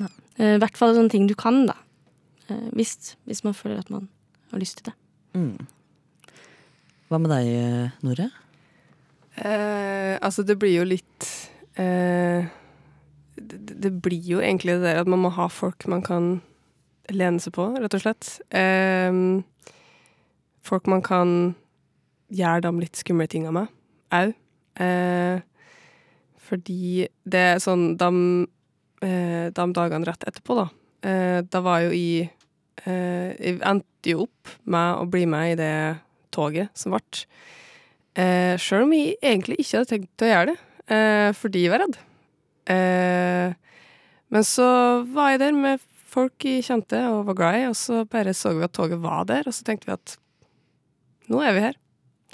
I 0.00 0.08
Eh, 0.40 0.56
I 0.56 0.58
hvert 0.58 0.76
fall 0.76 0.96
sånne 0.96 1.12
ting 1.12 1.28
du 1.30 1.34
kan, 1.38 1.66
da. 1.68 1.76
Eh, 2.48 2.66
hvis, 2.74 3.14
hvis 3.30 3.44
man 3.46 3.54
føler 3.54 3.78
at 3.78 3.90
man 3.92 4.08
har 4.50 4.58
lyst 4.58 4.80
til 4.80 4.88
det. 4.90 4.94
Mm. 5.38 5.66
Hva 7.10 7.18
med 7.18 7.32
deg, 7.32 7.46
Nore? 8.06 8.28
Eh, 9.34 10.14
altså, 10.22 10.44
det 10.46 10.54
blir 10.62 10.76
jo 10.76 10.84
litt 10.86 11.26
eh, 11.74 12.46
det, 13.34 13.78
det 13.82 13.90
blir 14.04 14.22
jo 14.36 14.38
egentlig 14.38 14.76
det 14.78 14.84
der 14.84 15.00
at 15.00 15.08
man 15.10 15.24
må 15.24 15.32
ha 15.34 15.48
folk 15.50 15.88
man 15.90 16.04
kan 16.06 16.28
lene 17.10 17.42
seg 17.42 17.56
på, 17.56 17.64
rett 17.82 17.96
og 17.96 18.04
slett. 18.04 18.28
Eh, 18.54 19.10
folk 20.62 20.86
man 20.92 21.02
kan 21.02 21.32
gjøre 22.30 22.62
de 22.68 22.72
litt 22.84 23.00
skumle 23.00 23.26
tinga 23.30 23.50
med 23.56 23.72
au. 24.14 24.30
Eh, 24.78 25.42
fordi 26.46 27.08
det 27.26 27.40
er 27.56 27.58
sånn 27.62 27.96
De, 27.98 28.10
eh, 29.02 29.50
de 29.50 29.66
dagene 29.74 30.06
rett 30.06 30.28
etterpå, 30.30 30.60
da, 30.60 30.68
eh, 31.02 31.40
da 31.42 31.62
var 31.66 31.88
jo 31.88 31.90
i 31.90 32.28
Jeg 32.80 33.58
endte 33.60 34.08
jo 34.08 34.22
opp 34.24 34.54
med 34.64 35.02
å 35.02 35.10
bli 35.10 35.26
med 35.28 35.50
i 35.50 35.56
det 35.58 35.74
toget 36.34 36.70
som 36.78 36.94
ble. 36.94 37.02
Eh, 38.18 38.54
Sjøl 38.60 38.86
om 38.86 38.94
jeg 38.96 39.18
egentlig 39.22 39.60
ikke 39.62 39.80
hadde 39.80 39.92
tenkt 39.92 40.24
å 40.24 40.30
gjøre 40.30 40.52
det, 40.52 40.56
eh, 40.94 41.28
fordi 41.36 41.64
jeg 41.64 41.72
var 41.74 41.84
redd. 41.84 42.00
Eh, 42.70 43.54
men 44.30 44.46
så 44.46 44.68
var 45.10 45.32
jeg 45.32 45.42
der 45.42 45.56
med 45.56 45.82
folk 46.10 46.42
jeg 46.46 46.66
kjente 46.66 46.98
og 47.10 47.26
var 47.30 47.38
glad 47.38 47.60
i, 47.60 47.68
og 47.70 47.76
så 47.78 48.02
bare 48.10 48.34
så 48.34 48.54
vi 48.56 48.66
at 48.66 48.74
toget 48.74 49.02
var 49.02 49.24
der, 49.30 49.46
og 49.46 49.54
så 49.54 49.66
tenkte 49.66 49.90
vi 49.90 49.96
at 49.96 50.16
nå 51.30 51.42
er 51.46 51.54
vi 51.54 51.66
her. 51.68 51.78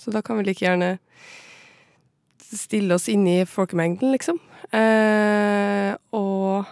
Så 0.00 0.12
da 0.12 0.22
kan 0.24 0.38
vi 0.38 0.46
like 0.48 0.64
gjerne 0.64 0.96
stille 2.46 2.96
oss 2.96 3.08
inn 3.12 3.26
i 3.28 3.40
folkemengden, 3.48 4.12
liksom. 4.14 4.40
Eh, 4.72 5.92
og 6.16 6.64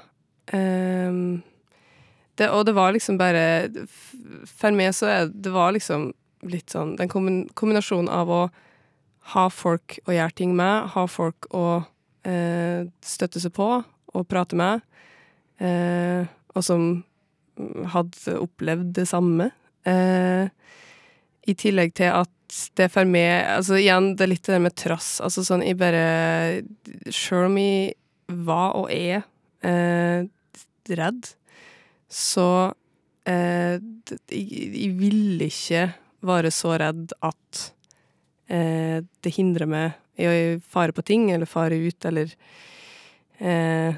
eh, 0.55 1.17
det, 2.35 2.49
Og 2.51 2.65
det 2.67 2.73
var 2.75 2.91
liksom 2.91 3.21
bare 3.21 3.69
For 4.51 4.75
meg 4.75 4.91
så 4.99 5.07
er 5.07 5.29
det 5.31 5.53
var 5.55 5.77
liksom 5.77 6.09
litt 6.51 6.75
sånn 6.75 6.95
den 6.99 7.11
kombinasjonen 7.11 8.11
av 8.13 8.31
å 8.31 8.43
ha 9.35 9.49
folk 9.53 9.99
å 10.05 10.15
gjøre 10.15 10.37
ting 10.37 10.53
med, 10.57 10.91
ha 10.95 11.07
folk 11.09 11.49
å 11.57 11.83
eh, 12.29 12.85
støtte 13.05 13.41
seg 13.41 13.55
på 13.57 13.69
og 14.15 14.29
prate 14.31 14.57
med, 14.59 14.85
eh, 15.63 16.29
og 16.55 16.65
som 16.67 17.05
hadde 17.95 18.37
opplevd 18.43 18.93
det 18.99 19.07
samme. 19.09 19.51
Eh, 19.89 20.49
I 21.45 21.55
tillegg 21.61 21.95
til 21.99 22.13
at 22.13 22.31
det 22.79 22.87
for 22.93 23.09
meg 23.09 23.45
Altså 23.57 23.77
igjen, 23.77 24.15
det 24.17 24.25
er 24.25 24.31
litt 24.31 24.47
det 24.47 24.55
der 24.55 24.63
med 24.65 24.77
trass. 24.79 25.19
Altså 25.25 25.45
sånn, 25.45 25.65
jeg 25.65 25.77
bare 25.81 26.63
Sjøl 27.13 27.49
om 27.51 27.59
jeg 27.61 27.95
var 28.45 28.77
og 28.79 28.89
er 28.93 29.25
eh, 29.65 30.25
redd, 30.89 31.29
så 32.09 32.47
eh, 33.29 33.77
jeg, 34.33 34.71
jeg 34.73 34.95
vil 34.97 35.45
ikke 35.45 35.85
være 36.27 36.53
så 36.55 36.75
redd 36.81 37.15
at 37.25 37.65
eh, 38.53 39.01
det 39.03 39.35
hindrer 39.37 39.71
meg 39.71 40.21
i 40.21 40.29
å 40.29 40.35
fare 40.71 40.95
på 40.95 41.05
ting, 41.07 41.29
eller 41.35 41.51
fare 41.51 41.79
ut, 41.81 42.07
eller 42.07 42.31
eh, 43.41 43.97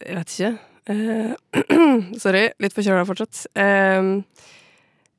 Jeg 0.00 0.16
vet 0.16 0.32
ikke. 0.34 0.52
Eh, 0.90 1.66
sorry, 2.22 2.46
litt 2.62 2.76
forkjøla 2.76 3.04
fortsatt. 3.08 3.44
Eh, 3.60 4.14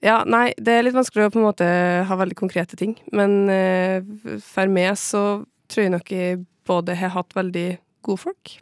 ja, 0.02 0.18
nei, 0.26 0.48
det 0.58 0.74
er 0.74 0.88
litt 0.88 0.98
vanskelig 0.98 1.28
å 1.28 1.34
på 1.34 1.42
en 1.42 1.46
måte 1.46 1.68
ha 2.10 2.18
veldig 2.18 2.38
konkrete 2.40 2.80
ting. 2.80 2.96
Men 3.14 3.46
eh, 3.54 4.02
for 4.42 4.72
meg 4.72 4.96
så 4.98 5.44
tror 5.70 5.86
jeg 5.86 5.94
nok 5.94 6.12
jeg 6.12 6.42
både 6.68 6.98
har 6.98 7.14
hatt 7.14 7.38
veldig 7.38 7.68
gode 8.06 8.24
folk 8.24 8.56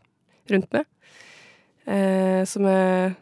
rundt 0.52 0.72
meg, 0.74 0.86
eh, 1.88 2.44
som 2.50 2.68
jeg 2.68 3.16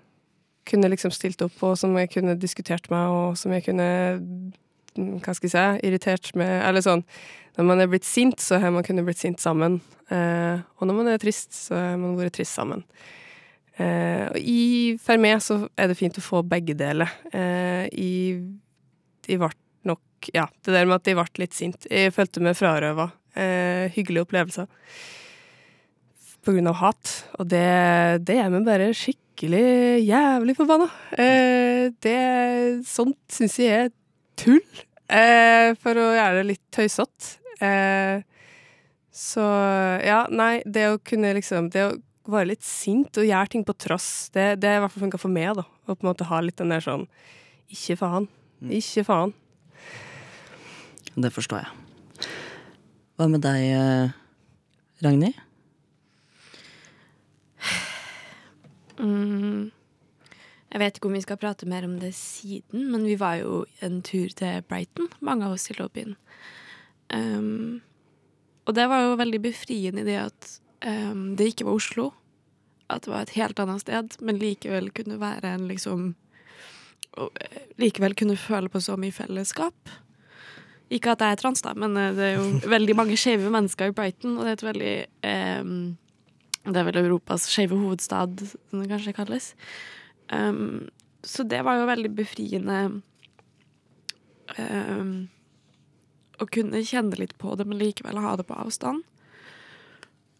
kunne 0.67 0.89
liksom 0.91 1.13
stilt 1.15 1.41
opp 1.45 1.55
på, 1.59 1.73
som 1.79 1.95
jeg 1.99 2.11
kunne 2.13 2.37
diskutert 2.39 2.89
med, 2.93 3.11
og 3.11 3.37
som 3.39 3.53
jeg 3.55 3.65
kunne 3.67 3.89
mm, 4.19 5.19
hva 5.23 5.35
skal 5.35 5.47
jeg 5.47 5.53
si, 5.53 5.87
irritert 5.87 6.31
med 6.39 6.49
Eller 6.65 6.81
sånn 6.85 7.03
Når 7.57 7.67
man 7.69 7.83
er 7.83 7.91
blitt 7.91 8.07
sint, 8.07 8.41
så 8.41 8.59
har 8.61 8.73
man 8.73 8.85
kunnet 8.85 9.05
blitt 9.05 9.21
sint 9.21 9.41
sammen. 9.41 9.79
Eh, 10.13 10.59
og 10.77 10.89
når 10.89 10.97
man 10.97 11.11
er 11.11 11.21
trist, 11.21 11.55
så 11.55 11.77
har 11.77 11.95
man 12.01 12.17
vært 12.19 12.35
trist 12.37 12.53
sammen. 12.53 12.83
Eh, 13.77 14.25
og 14.29 14.37
i, 14.37 14.97
for 15.01 15.21
meg 15.21 15.39
så 15.45 15.63
er 15.77 15.89
det 15.89 15.97
fint 15.97 16.17
å 16.17 16.25
få 16.25 16.43
begge 16.45 16.75
deler. 16.77 17.09
Eh, 17.33 17.85
i, 17.93 18.11
i 19.25 19.39
ble 19.41 19.53
nok 19.89 20.29
Ja, 20.33 20.47
det 20.65 20.73
der 20.73 20.85
med 20.89 20.99
at 20.99 21.09
jeg 21.09 21.17
ble 21.17 21.43
litt 21.43 21.57
sint. 21.57 21.89
Jeg 21.89 22.13
følte 22.13 22.45
meg 22.45 22.57
frarøva 22.57 23.11
eh, 23.37 23.93
hyggelige 23.93 24.25
opplevelser 24.25 24.69
på 26.45 26.55
grunn 26.55 26.71
av 26.71 26.79
hat. 26.81 27.13
Og 27.41 27.49
det, 27.51 27.67
det 28.27 28.39
er 28.41 28.51
vi 28.53 28.63
bare 28.65 28.93
skikkelig 29.37 30.01
jævlig 30.07 30.55
forbanna. 30.57 30.87
Eh, 31.13 31.91
det 32.01 32.85
Sånt 32.87 33.17
syns 33.29 33.59
jeg 33.59 33.69
er 33.69 33.91
tull, 34.35 34.61
eh, 35.09 35.75
for 35.77 35.93
å 35.93 36.15
gjøre 36.15 36.39
det 36.41 36.45
litt 36.47 36.63
tøysete. 36.71 37.37
Eh, 37.61 38.23
så 39.11 39.45
ja, 40.01 40.25
nei, 40.29 40.61
det 40.65 40.91
å 40.91 40.99
kunne 41.01 41.33
liksom 41.33 41.71
Det 41.71 41.81
å 41.81 41.95
være 42.29 42.51
litt 42.51 42.61
sint 42.61 43.17
og 43.17 43.25
gjøre 43.25 43.49
ting 43.49 43.63
på 43.65 43.73
tross, 43.73 44.29
det, 44.29 44.59
det 44.61 44.69
er 44.69 44.77
i 44.77 44.81
hvert 44.83 44.93
fall 44.93 45.05
funka 45.07 45.17
for 45.17 45.29
meg, 45.29 45.55
da. 45.57 45.63
Å 45.87 45.95
på 45.95 46.05
en 46.05 46.11
måte 46.11 46.27
ha 46.29 46.41
litt 46.41 46.57
den 46.57 46.69
der 46.69 46.81
sånn 46.81 47.07
Ikke 47.69 47.97
faen. 47.97 48.27
Ikke 48.61 49.05
faen. 49.05 49.33
Det 51.15 51.33
forstår 51.33 51.61
jeg. 51.61 52.27
Hva 53.17 53.29
med 53.29 53.41
deg, 53.41 53.69
eh, 53.73 54.13
Ragnhild? 55.01 55.46
Mm. 58.99 59.71
Jeg 60.67 60.81
vet 60.81 60.97
ikke 60.97 61.07
om 61.07 61.15
vi 61.15 61.23
skal 61.23 61.39
prate 61.39 61.67
mer 61.69 61.85
om 61.87 61.95
det 62.01 62.11
siden, 62.17 62.89
men 62.91 63.05
vi 63.07 63.15
var 63.19 63.39
jo 63.39 63.63
en 63.85 64.01
tur 64.03 64.31
til 64.35 64.63
Brighton, 64.67 65.07
mange 65.23 65.47
av 65.47 65.55
oss 65.55 65.69
i 65.71 65.77
lobbyen. 65.77 66.17
Um, 67.13 67.79
og 68.67 68.75
det 68.75 68.87
var 68.91 69.05
jo 69.05 69.19
veldig 69.19 69.39
befriende 69.45 70.03
i 70.03 70.07
det 70.09 70.17
at 70.25 70.49
um, 70.83 71.37
det 71.39 71.53
ikke 71.53 71.69
var 71.69 71.79
Oslo. 71.79 72.09
At 72.91 73.05
det 73.05 73.13
var 73.13 73.23
et 73.23 73.37
helt 73.37 73.59
annet 73.63 73.83
sted, 73.83 74.17
men 74.19 74.41
likevel 74.41 74.91
kunne 74.95 75.19
være 75.19 75.55
en 75.55 75.67
liksom 75.67 76.09
eh, 77.17 77.63
Likevel 77.79 78.15
kunne 78.15 78.37
føle 78.39 78.71
på 78.71 78.79
så 78.83 78.95
mye 78.99 79.15
fellesskap. 79.15 79.95
Ikke 80.91 81.11
at 81.15 81.23
jeg 81.23 81.35
er 81.35 81.39
trans, 81.39 81.63
da, 81.63 81.73
men 81.75 81.95
eh, 81.99 82.13
det 82.15 82.27
er 82.27 82.35
jo 82.37 82.51
veldig 82.75 82.95
mange 82.95 83.17
skeive 83.19 83.51
mennesker 83.51 83.91
i 83.91 83.95
Brighton, 83.95 84.35
og 84.37 84.43
det 84.43 84.53
er 84.53 84.59
et 84.59 84.67
veldig 84.67 84.93
um, 85.63 85.79
det 86.73 86.81
er 86.81 86.87
vel 86.89 87.01
Europas 87.05 87.47
skeive 87.47 87.77
hovedstad, 87.79 88.41
som 88.69 88.81
det 88.81 88.89
kanskje 88.91 89.15
kalles. 89.15 89.53
Um, 90.31 90.89
så 91.23 91.43
det 91.47 91.61
var 91.63 91.79
jo 91.79 91.87
veldig 91.87 92.11
befriende 92.17 92.79
um, 94.57 95.13
å 96.37 96.47
kunne 96.51 96.83
kjenne 96.85 97.19
litt 97.19 97.37
på 97.39 97.55
det, 97.57 97.67
men 97.67 97.79
likevel 97.79 98.19
ha 98.21 98.35
det 98.39 98.47
på 98.47 98.57
avstand. 98.57 99.05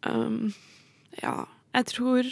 Um, 0.05 0.53
ja, 1.17 1.47
jeg 1.73 1.87
tror 1.89 2.27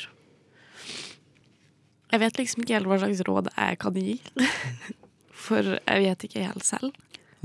Jeg 2.12 2.21
vet 2.21 2.38
liksom 2.38 2.62
ikke 2.62 2.75
helt 2.77 2.88
hva 2.88 2.99
slags 3.01 3.23
råd 3.27 3.49
jeg 3.49 3.79
kan 3.81 3.97
gi. 3.99 4.19
For 5.45 5.75
jeg 5.75 6.03
vet 6.05 6.27
ikke 6.27 6.45
helt 6.45 6.65
selv. 6.65 6.93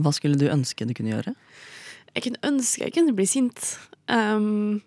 Hva 0.01 0.13
skulle 0.15 0.39
du 0.39 0.47
ønske 0.53 0.87
du 0.87 0.93
kunne 0.95 1.11
gjøre? 1.11 1.33
Jeg 2.15 2.27
kunne 2.27 2.43
ønske 2.47 2.85
jeg 2.85 2.95
kunne 2.95 3.15
bli 3.17 3.27
sint, 3.29 3.65
um, 4.11 4.79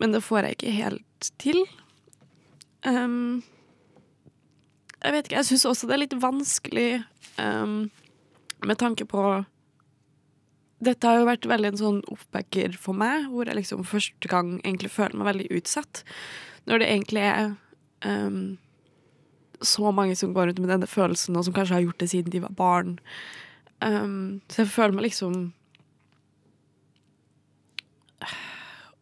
men 0.00 0.12
det 0.16 0.22
får 0.24 0.48
jeg 0.48 0.58
ikke 0.58 0.74
helt 0.76 1.06
til. 1.40 1.62
Um, 2.86 3.42
jeg 5.00 5.14
vet 5.14 5.28
ikke, 5.28 5.38
jeg 5.40 5.48
syns 5.50 5.66
også 5.68 5.88
det 5.88 5.96
er 5.96 6.02
litt 6.04 6.18
vanskelig 6.20 6.88
um, 7.40 7.90
med 8.64 8.78
tanke 8.80 9.06
på 9.08 9.22
Dette 10.80 11.08
har 11.08 11.20
jo 11.20 11.28
vært 11.28 11.44
veldig 11.48 11.70
en 11.74 11.80
sånn 11.80 12.00
oppbacker 12.08 12.72
for 12.80 12.96
meg, 12.96 13.26
hvor 13.28 13.48
jeg 13.48 13.58
liksom 13.58 13.84
første 13.84 14.28
gang 14.32 14.54
egentlig 14.62 14.88
føler 14.94 15.20
meg 15.20 15.28
veldig 15.28 15.48
utsatt. 15.58 16.02
Når 16.64 16.80
det 16.80 16.88
egentlig 16.88 17.24
er 17.28 17.50
um, 18.08 18.56
så 19.60 19.92
mange 19.92 20.16
som 20.16 20.32
går 20.32 20.48
rundt 20.48 20.62
med 20.64 20.72
denne 20.72 20.88
følelsen, 20.88 21.36
og 21.36 21.44
som 21.44 21.56
kanskje 21.56 21.76
har 21.76 21.84
gjort 21.84 22.00
det 22.00 22.08
siden 22.14 22.32
de 22.32 22.40
var 22.40 22.56
barn. 22.56 22.96
Um, 23.84 24.40
så 24.48 24.62
jeg 24.62 24.72
føler 24.72 24.96
meg 24.96 25.10
liksom 25.10 25.50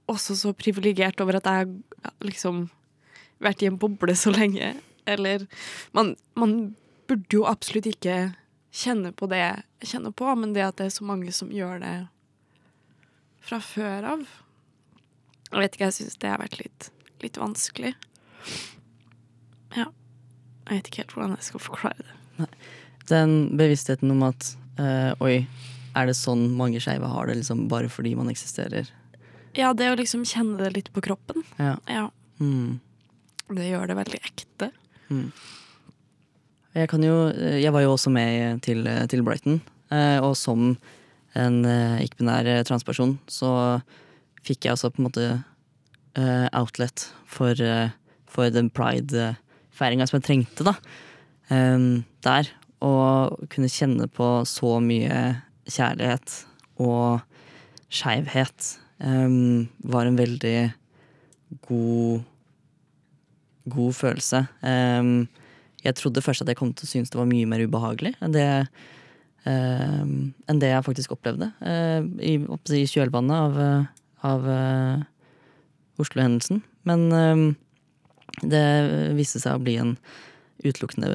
også 0.08 0.36
så 0.38 0.52
privilegert 0.56 1.20
over 1.20 1.38
at 1.38 1.48
jeg 1.48 1.68
har 2.04 2.12
liksom 2.24 2.66
vært 3.42 3.62
i 3.62 3.68
en 3.70 3.78
boble 3.80 4.14
så 4.18 4.32
lenge. 4.34 4.74
Eller 5.08 5.46
man, 5.96 6.14
man 6.38 6.74
burde 7.08 7.40
jo 7.40 7.46
absolutt 7.48 7.88
ikke 7.90 8.18
kjenne 8.74 9.12
på 9.16 9.28
det 9.30 9.40
jeg 9.40 9.92
kjenner 9.92 10.12
på, 10.14 10.28
men 10.36 10.52
det 10.56 10.66
at 10.66 10.80
det 10.80 10.88
er 10.88 10.96
så 10.98 11.06
mange 11.08 11.32
som 11.34 11.52
gjør 11.54 11.80
det 11.82 11.96
fra 13.48 13.60
før 13.64 14.04
av 14.04 14.26
Jeg 15.48 15.62
vet 15.62 15.76
ikke, 15.76 15.86
jeg 15.88 15.96
syns 15.96 16.18
det 16.20 16.28
har 16.28 16.42
vært 16.42 16.58
litt, 16.60 16.90
litt 17.24 17.38
vanskelig. 17.40 17.94
Ja. 19.72 19.86
Jeg 20.68 20.74
vet 20.74 20.90
ikke 20.90 21.00
helt 21.00 21.14
hvordan 21.16 21.36
jeg 21.38 21.46
skal 21.46 21.62
forklare 21.64 22.04
det. 22.04 22.48
Den 23.08 23.56
bevisstheten 23.56 24.12
om 24.12 24.26
at 24.26 24.50
øh, 24.76 25.24
oi, 25.24 25.36
er 25.96 26.10
det 26.10 26.18
sånn 26.18 26.50
mange 26.58 26.82
skeive 26.84 27.08
har 27.08 27.30
det 27.30 27.38
liksom 27.40 27.64
bare 27.72 27.88
fordi 27.88 28.12
man 28.18 28.28
eksisterer? 28.28 28.90
Ja, 29.56 29.72
det 29.74 29.88
å 29.92 29.96
liksom 29.98 30.24
kjenne 30.28 30.58
det 30.60 30.72
litt 30.76 30.90
på 30.92 31.00
kroppen. 31.04 31.44
Ja. 31.58 31.76
Ja, 31.88 32.10
Mm. 32.40 32.78
det 33.50 33.70
gjør 33.70 33.88
det 33.88 33.96
veldig 33.96 34.18
ekte. 34.22 34.68
Jeg 36.76 36.88
kan 36.88 37.02
jo 37.02 37.28
eh, 37.32 37.58
Jeg 37.62 37.72
var 37.72 37.82
jo 37.82 37.94
også 37.96 38.10
med 38.12 38.60
til, 38.62 38.84
til 39.08 39.22
Brighton, 39.26 39.60
eh, 39.90 40.18
og 40.22 40.36
som 40.36 40.76
en 41.34 41.64
eh, 41.64 42.04
ikke-binær 42.04 42.62
transperson 42.68 43.18
så 43.28 43.80
fikk 44.46 44.64
jeg 44.68 44.72
også 44.76 44.90
på 44.94 45.00
en 45.02 45.08
måte 45.08 45.24
eh, 46.14 46.46
outlet 46.56 47.08
for, 47.26 47.54
for 48.30 48.50
den 48.54 48.70
pride-feiringa 48.70 50.06
som 50.08 50.20
jeg 50.20 50.26
trengte, 50.28 50.64
da. 50.64 50.76
Der. 51.48 52.48
Og 52.84 53.38
kunne 53.50 53.70
kjenne 53.72 54.06
på 54.12 54.26
så 54.46 54.76
mye 54.84 55.40
kjærlighet 55.68 56.34
og 56.78 57.20
skeivhet 57.90 58.74
em, 59.00 59.68
var 59.84 60.06
en 60.06 60.18
veldig 60.18 60.56
god 61.68 62.26
god 63.68 63.96
følelse. 63.96 64.44
Um, 64.62 65.28
jeg 65.84 65.96
trodde 65.98 66.22
først 66.24 66.42
at 66.42 66.50
jeg 66.50 66.58
kom 66.58 66.72
til 66.74 66.88
å 66.88 66.90
synes 66.90 67.12
det 67.12 67.20
var 67.20 67.28
mye 67.30 67.48
mer 67.48 67.62
ubehagelig 67.62 68.14
enn 68.24 68.34
det, 68.34 68.48
um, 69.46 70.32
enn 70.48 70.62
det 70.62 70.72
jeg 70.72 70.86
faktisk 70.86 71.14
opplevde 71.14 71.50
eh, 71.62 72.02
i, 72.24 72.34
i 72.40 72.88
kjølvannet 72.90 73.36
av, 73.36 73.60
eh, 73.62 74.08
av 74.26 74.48
uh, 74.48 75.04
Oslo-hendelsen. 76.02 76.62
Men 76.88 77.06
um, 77.12 77.44
det 78.42 78.64
viste 79.18 79.42
seg 79.42 79.58
å 79.58 79.62
bli 79.62 79.78
en 79.80 79.96
utelukkende 80.64 81.10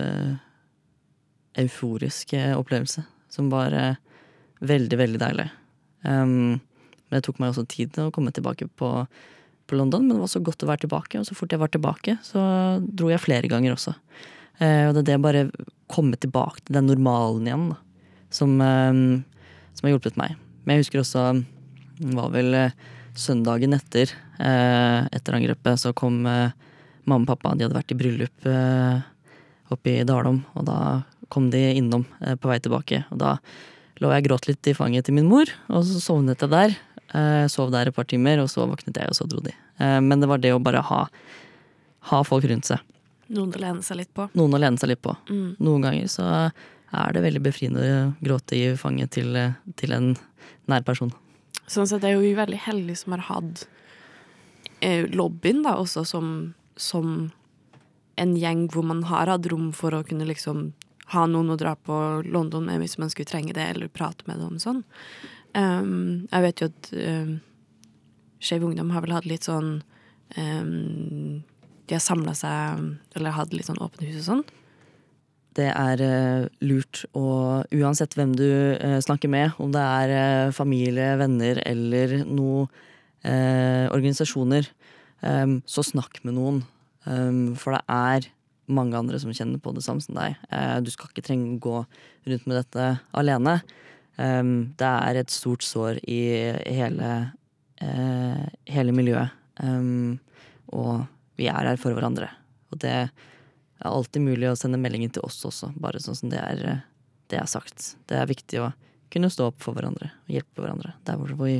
euforisk 1.59 2.31
opplevelse, 2.55 3.03
som 3.29 3.51
var 3.51 3.75
veldig, 4.63 4.97
veldig 4.97 5.19
deilig. 5.21 5.45
Em, 6.07 6.55
men 7.13 7.21
det 7.21 7.27
tok 7.27 7.39
meg 7.41 7.53
også 7.53 7.67
tid 7.69 8.01
å 8.01 8.09
komme 8.15 8.33
tilbake 8.33 8.67
på 8.79 8.95
på 9.67 9.77
London, 9.77 10.07
men 10.07 10.17
det 10.17 10.23
var 10.23 10.31
så 10.31 10.41
godt 10.43 10.63
å 10.65 10.69
være 10.69 10.85
tilbake. 10.85 11.19
Og 11.19 11.27
så 11.27 11.37
fort 11.37 11.53
jeg 11.53 11.61
var 11.61 11.71
tilbake, 11.71 12.17
så 12.25 12.41
dro 12.83 13.11
jeg 13.11 13.23
flere 13.23 13.49
ganger 13.51 13.75
også. 13.75 13.95
Eh, 14.59 14.89
og 14.89 14.95
det 14.95 15.03
er 15.03 15.07
det 15.11 15.19
å 15.19 15.23
bare 15.23 15.43
komme 15.91 16.19
tilbake 16.19 16.65
til 16.65 16.77
den 16.77 16.89
normalen 16.91 17.47
igjen, 17.47 17.69
da, 17.73 17.77
som, 18.33 18.57
eh, 18.61 18.91
som 19.73 19.87
har 19.87 19.95
hjulpet 19.95 20.19
meg. 20.19 20.35
Men 20.63 20.75
jeg 20.77 20.85
husker 20.85 21.03
også, 21.03 21.25
det 22.01 22.17
var 22.17 22.33
vel 22.35 22.53
eh, 22.59 22.75
søndagen 23.15 23.75
etter, 23.77 24.13
eh, 24.39 25.01
etter 25.11 25.39
angrepet, 25.39 25.79
så 25.79 25.93
kom 25.95 26.23
eh, 26.29 26.53
mamma 27.05 27.23
og 27.25 27.33
pappa, 27.33 27.55
de 27.55 27.67
hadde 27.67 27.77
vært 27.77 27.95
i 27.95 27.99
bryllup 27.99 28.47
eh, 28.49 29.03
oppe 29.73 29.99
i 29.99 30.07
Dalom, 30.07 30.43
og 30.57 30.67
da 30.67 30.79
kom 31.33 31.49
de 31.49 31.71
innom 31.73 32.03
på 32.21 32.49
vei 32.49 32.59
tilbake. 32.61 32.99
Og 33.09 33.17
da 33.17 33.37
lå 34.03 34.11
jeg 34.11 34.21
og 34.21 34.27
gråt 34.27 34.47
litt 34.49 34.67
i 34.69 34.75
fanget 34.77 35.07
til 35.07 35.15
min 35.17 35.29
mor, 35.29 35.49
og 35.71 35.85
så 35.87 36.01
sovnet 36.03 36.43
jeg 36.43 36.51
der. 36.51 36.75
Eh, 37.13 37.47
sov 37.47 37.69
der 37.73 37.89
et 37.89 37.95
par 37.95 38.07
timer, 38.09 38.41
og 38.41 38.49
så 38.49 38.65
våknet 38.65 38.97
jeg, 38.97 39.11
og 39.11 39.17
så 39.17 39.27
dro 39.29 39.41
de. 39.45 39.53
Eh, 39.77 39.99
men 40.01 40.21
det 40.21 40.29
var 40.29 40.41
det 40.41 40.53
å 40.55 40.61
bare 40.63 40.81
ha, 40.81 41.01
ha 42.09 42.21
folk 42.25 42.47
rundt 42.49 42.65
seg. 42.71 42.81
Noen 43.33 43.53
å 43.53 43.61
lene 43.61 43.85
seg 43.85 43.99
litt 44.01 44.13
på. 44.17 44.25
Noen 44.37 44.57
å 44.57 44.61
lene 44.61 44.81
seg 44.81 44.89
litt 44.91 45.01
på. 45.05 45.13
Mm. 45.29 45.51
Noen 45.63 45.85
ganger 45.85 46.09
så 46.11 46.25
er 46.93 47.13
det 47.13 47.23
veldig 47.25 47.43
befriende 47.45 47.83
å 47.85 48.01
gråte 48.21 48.57
i 48.57 48.73
fanget 48.77 49.13
til, 49.19 49.35
eh, 49.37 49.53
til 49.77 49.93
en 49.93 50.15
nær 50.69 50.85
person. 50.87 51.13
Sånn 51.69 51.87
sett 51.87 52.03
er 52.03 52.15
jo 52.15 52.25
vi 52.25 52.33
veldig 52.37 52.59
heldige 52.65 53.03
som 53.03 53.15
har 53.15 53.27
hatt 53.29 53.67
lobbyen 54.83 55.61
da, 55.63 55.77
også 55.79 56.01
som, 56.03 56.25
som 56.75 57.31
en 58.19 58.33
gjeng 58.35 58.65
hvor 58.67 58.83
man 58.83 59.05
har 59.07 59.31
hatt 59.31 59.47
rom 59.47 59.69
for 59.71 59.95
å 59.95 60.01
kunne 60.03 60.27
liksom 60.27 60.73
ha 61.13 61.23
noen 61.29 61.53
å 61.53 61.55
dra 61.55 61.71
på 61.79 61.95
London 62.27 62.67
med 62.67 62.81
hvis 62.81 62.97
man 62.99 63.07
skulle 63.13 63.29
trenge 63.31 63.55
det, 63.55 63.63
eller 63.63 63.87
prate 63.87 64.27
med 64.27 64.41
det 64.41 64.49
om 64.49 64.59
sånn. 64.59 64.83
Um, 65.53 66.25
jeg 66.31 66.45
vet 66.47 66.61
jo 66.61 66.69
at 66.71 66.87
um, 66.97 67.33
Skeiv 68.41 68.63
Ungdom 68.65 68.89
har 68.93 69.03
vel 69.05 69.13
hatt 69.13 69.27
litt 69.29 69.45
sånn 69.45 69.83
um, 70.33 71.43
De 71.85 71.93
har 71.93 72.01
samla 72.01 72.33
seg, 72.37 72.87
eller 73.13 73.35
hatt 73.37 73.53
litt 73.53 73.69
sånn 73.69 73.81
åpne 73.83 74.09
hus 74.09 74.23
og 74.23 74.27
sånn. 74.29 74.43
Det 75.53 75.69
er 75.69 76.01
uh, 76.01 76.45
lurt 76.65 77.03
å 77.13 77.27
uansett 77.69 78.15
hvem 78.17 78.33
du 78.37 78.47
uh, 78.49 78.97
snakker 79.03 79.29
med, 79.29 79.53
om 79.61 79.73
det 79.73 79.83
er 79.83 80.13
uh, 80.15 80.53
familie, 80.55 81.13
venner 81.21 81.61
eller 81.65 82.23
noen 82.25 82.71
organisasjoner, 83.23 84.65
um, 85.23 85.61
så 85.63 85.79
snakk 85.87 86.17
med 86.27 86.33
noen. 86.35 86.57
For 87.55 87.71
det 87.71 87.79
er 87.87 88.25
mange 88.67 88.97
andre 88.99 89.15
som 89.21 89.31
kjenner 89.31 89.61
på 89.63 89.71
det 89.77 89.83
samme 89.85 90.03
som 90.03 90.17
deg. 90.17 90.35
Du 90.83 90.89
skal 90.91 91.07
ikke 91.07 91.23
trenge 91.23 91.53
å 91.53 91.61
gå 91.63 91.77
rundt 92.27 92.49
med 92.49 92.57
dette 92.59 92.89
alene. 93.15 93.53
Em, 94.21 94.73
det 94.77 94.89
er 94.89 95.19
et 95.21 95.33
stort 95.33 95.65
sår 95.65 95.99
i 96.05 96.21
hele, 96.67 97.13
uh, 97.81 98.43
hele 98.69 98.95
miljøet. 98.95 99.33
Um, 99.63 100.19
og 100.73 101.05
vi 101.39 101.49
er 101.49 101.69
her 101.69 101.79
for 101.81 101.95
hverandre. 101.95 102.29
Og 102.73 102.81
det 102.81 102.93
er 102.93 103.11
alltid 103.83 104.25
mulig 104.25 104.49
å 104.49 104.57
sende 104.57 104.81
meldinger 104.81 105.15
til 105.15 105.25
oss 105.27 105.41
også, 105.45 105.73
bare 105.81 106.01
sånn 106.01 106.17
som 106.17 106.31
det 106.33 106.41
er, 106.41 106.83
det 107.31 107.39
er 107.39 107.49
sagt. 107.49 107.93
Det 108.09 108.17
er 108.19 108.29
viktig 108.29 108.61
å 108.63 108.71
kunne 109.13 109.29
stå 109.29 109.51
opp 109.51 109.61
for 109.61 109.77
hverandre 109.77 110.09
og 110.25 110.33
hjelpe 110.33 110.63
hverandre 110.63 110.95
der 111.05 111.19
hvor 111.19 111.33
vi, 111.43 111.59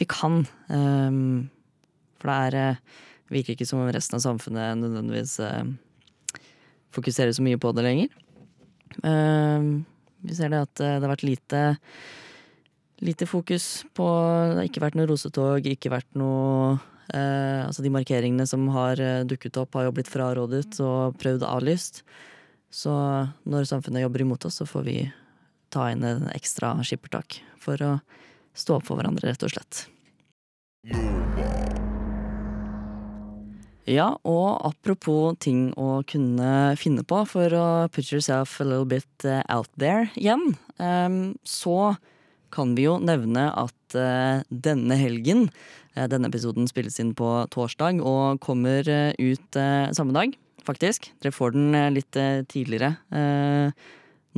vi 0.00 0.08
kan. 0.10 0.42
Um, 0.66 1.50
for 2.18 2.30
det 2.30 2.38
er, 2.46 2.58
eh, 2.58 3.00
virker 3.32 3.56
ikke 3.56 3.66
som 3.66 3.82
om 3.82 3.90
resten 3.94 4.18
av 4.18 4.24
samfunnet 4.24 4.78
nødvendigvis 4.78 5.38
uh, 5.42 5.62
fokuserer 6.94 7.34
så 7.34 7.44
mye 7.44 7.60
på 7.60 7.72
det 7.74 7.86
lenger. 7.86 8.18
Um, 9.02 9.84
vi 10.22 10.36
ser 10.38 10.52
det 10.52 10.62
at 10.64 10.82
eh, 10.82 10.96
det 10.96 11.06
har 11.06 11.14
vært 11.16 11.28
lite 11.28 11.64
Lite 13.02 13.26
fokus 13.26 13.82
på 13.98 14.04
Det 14.06 14.58
har 14.60 14.66
ikke 14.68 14.82
vært 14.84 14.94
noe 14.94 15.08
rosetog, 15.10 15.64
ikke 15.66 15.90
vært 15.90 16.12
noe 16.14 16.76
Eh, 17.12 17.66
altså 17.66 17.82
De 17.82 17.92
markeringene 17.92 18.46
som 18.48 18.64
har 18.72 19.00
eh, 19.00 19.24
dukket 19.28 19.58
opp, 19.60 19.74
har 19.76 19.88
jo 19.88 19.96
blitt 19.96 20.10
frarådet 20.10 20.78
og 20.84 21.18
prøvd 21.20 21.44
avlyst. 21.48 22.02
Så 22.72 22.92
når 23.44 23.68
samfunnet 23.68 24.04
jobber 24.06 24.24
imot 24.24 24.46
oss, 24.48 24.60
så 24.62 24.68
får 24.68 24.86
vi 24.86 24.98
ta 25.72 25.90
inn 25.92 26.04
en 26.06 26.28
ekstra 26.32 26.74
skippertak 26.84 27.42
for 27.60 27.80
å 27.84 27.92
stå 28.56 28.78
opp 28.78 28.88
for 28.88 29.00
hverandre, 29.00 29.28
rett 29.28 29.44
og 29.44 29.52
slett. 29.52 29.86
Ja, 33.90 34.12
og 34.22 34.60
apropos 34.62 35.34
ting 35.42 35.72
å 35.74 36.04
kunne 36.06 36.76
finne 36.78 37.02
på 37.02 37.24
for 37.26 37.50
å 37.50 37.66
put 37.90 38.12
yourself 38.12 38.60
a 38.62 38.66
little 38.66 38.86
bit 38.86 39.26
eh, 39.26 39.42
out 39.50 39.70
there 39.74 40.06
igjen, 40.14 40.54
så 41.42 41.96
kan 42.54 42.76
vi 42.76 42.84
jo 42.86 42.98
nevne 43.02 43.48
at 43.58 43.96
eh, 43.98 44.44
denne 44.48 44.98
helgen 44.98 45.48
eh, 45.96 46.06
Denne 46.10 46.30
episoden 46.30 46.68
spilles 46.70 47.00
inn 47.02 47.10
på 47.18 47.26
torsdag 47.50 47.98
og 48.06 48.38
kommer 48.44 48.86
ut 49.18 49.58
samme 49.92 50.14
dag, 50.14 50.36
faktisk. 50.62 51.10
Dere 51.20 51.34
får 51.34 51.56
den 51.56 51.74
litt 51.92 52.16
tidligere 52.48 52.94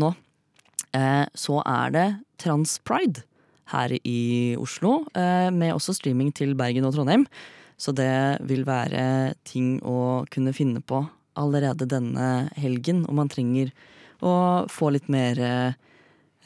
nå. 0.01 0.11
Så 1.39 1.61
er 1.63 1.95
det 1.95 2.07
Transpride 2.43 3.23
her 3.71 3.95
i 4.03 4.57
Oslo, 4.59 5.05
med 5.15 5.77
også 5.77 5.95
streaming 5.95 6.35
til 6.35 6.57
Bergen 6.59 6.89
og 6.89 6.97
Trondheim. 6.99 7.29
Så 7.85 7.93
det 7.93 8.41
vil 8.49 8.65
være 8.65 9.35
ting 9.45 9.77
å 9.85 10.25
kunne 10.33 10.55
finne 10.57 10.81
på 10.81 11.03
allerede 11.37 11.89
denne 11.91 12.49
helgen, 12.57 13.03
og 13.05 13.19
man 13.19 13.29
trenger 13.29 13.75
å 14.25 14.35
få 14.73 14.89
litt 14.95 15.11
mer 15.13 15.41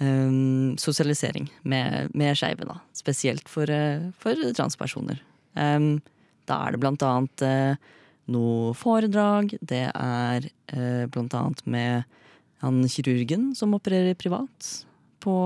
um, 0.01 0.75
sosialisering 0.81 1.47
med, 1.63 2.11
med 2.17 2.35
skeive, 2.39 2.67
da. 2.67 2.81
Spesielt 2.97 3.47
for, 3.53 3.71
eh, 3.71 4.09
for 4.19 4.51
transpersoner. 4.57 5.21
Um, 5.55 6.01
da 6.49 6.63
er 6.65 6.75
det 6.75 6.83
blant 6.83 7.05
annet 7.05 7.45
eh, 7.45 7.95
noe 8.33 8.75
foredrag, 8.77 9.55
det 9.61 9.85
er 9.93 10.49
eh, 10.73 11.05
blant 11.13 11.37
annet 11.37 11.65
med 11.69 12.19
han 12.65 12.83
kirurgen 12.91 13.53
som 13.55 13.77
opererer 13.77 14.19
privat 14.19 14.88
på 15.23 15.37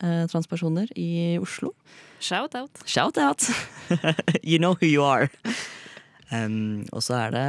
eh, 0.00 0.24
transpersoner 0.30 0.90
i 0.98 1.38
Oslo. 1.42 1.72
Shout 2.20 2.54
out. 2.54 2.82
Shout 2.86 3.18
out! 3.18 3.48
you 4.42 4.58
know 4.58 4.74
who 4.74 4.86
you 4.86 5.02
are. 5.04 5.30
Um, 6.32 6.84
og 6.90 7.02
så 7.04 7.18
er 7.18 7.34
det 7.34 7.48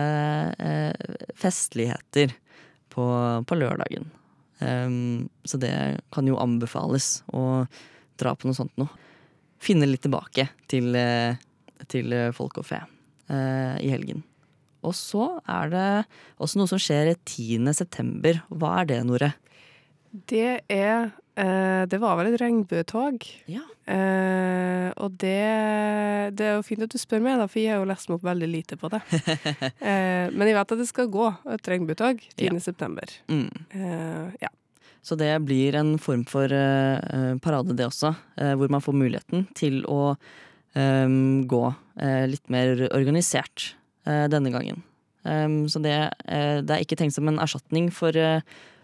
eh, 0.62 1.16
festligheter 1.40 2.34
på, 2.94 3.06
på 3.48 3.58
lørdagen. 3.58 4.10
Um, 4.60 5.28
så 5.48 5.58
det 5.58 5.72
kan 6.14 6.28
jo 6.28 6.38
anbefales 6.38 7.24
å 7.34 7.66
dra 8.20 8.36
på 8.36 8.50
noe 8.50 8.58
sånt 8.58 8.76
nå. 8.80 8.88
Finne 9.64 9.88
litt 9.90 10.04
tilbake 10.06 10.50
til, 10.72 10.92
eh, 11.00 11.40
til 11.92 12.14
folk 12.36 12.60
og 12.62 12.68
fe 12.68 12.82
uh, 12.84 13.76
i 13.80 13.90
helgen. 13.90 14.22
Og 14.86 14.94
så 14.94 15.40
er 15.50 15.72
det 15.72 15.90
også 16.38 16.62
noe 16.62 16.70
som 16.70 16.82
skjer 16.82 17.16
10. 17.16 17.72
september. 17.74 18.44
Hva 18.54 18.82
er 18.84 18.92
det, 18.92 19.00
Nore? 19.08 19.32
Det 20.30 20.60
er 20.72 21.10
Det 21.36 21.98
var 22.00 22.16
vel 22.18 22.30
et 22.32 22.40
regnbuetog. 22.42 23.26
Ja. 23.52 23.62
Eh, 23.92 24.90
og 25.04 25.18
det, 25.22 25.36
det 26.40 26.46
er 26.48 26.54
jo 26.56 26.64
fint 26.66 26.86
at 26.86 26.94
du 26.94 26.98
spør 27.02 27.22
meg, 27.22 27.38
da, 27.42 27.46
for 27.52 27.60
jeg 27.62 27.74
har 27.76 27.82
jo 27.84 27.90
lest 27.90 28.08
meg 28.10 28.16
opp 28.18 28.24
veldig 28.30 28.48
lite 28.50 28.78
på 28.80 28.90
det. 28.94 29.02
eh, 29.92 30.32
men 30.32 30.48
jeg 30.48 30.56
vet 30.58 30.74
at 30.78 30.82
det 30.82 30.88
skal 30.90 31.12
gå 31.14 31.28
et 31.54 31.70
regnbuetog 31.74 32.24
10. 32.38 32.48
Ja. 32.48 32.56
september. 32.64 33.12
Mm. 33.28 33.50
Eh, 33.76 34.38
ja. 34.48 34.52
Så 35.06 35.14
det 35.20 35.30
blir 35.46 35.76
en 35.78 36.00
form 36.02 36.24
for 36.26 36.50
eh, 36.50 36.98
eh, 36.98 37.36
parade, 37.44 37.76
det 37.78 37.86
også. 37.92 38.16
eh, 38.42 38.56
hvor 38.58 38.72
man 38.74 38.82
får 38.82 38.98
muligheten 38.98 39.46
til 39.60 39.84
å 39.92 40.16
eh, 40.74 41.18
gå 41.46 41.64
eh, 42.02 42.24
litt 42.32 42.50
mer 42.50 42.88
organisert 42.90 43.74
eh, 44.08 44.26
denne 44.32 44.54
gangen. 44.56 44.82
Så 45.26 45.80
det, 45.82 45.94
eh, 46.30 46.60
det 46.62 46.70
er 46.70 46.84
ikke 46.84 47.00
tenkt 47.00 47.16
som 47.16 47.26
en 47.26 47.40
erstatning 47.42 47.88
for, 47.90 48.14
eh, 48.14 48.44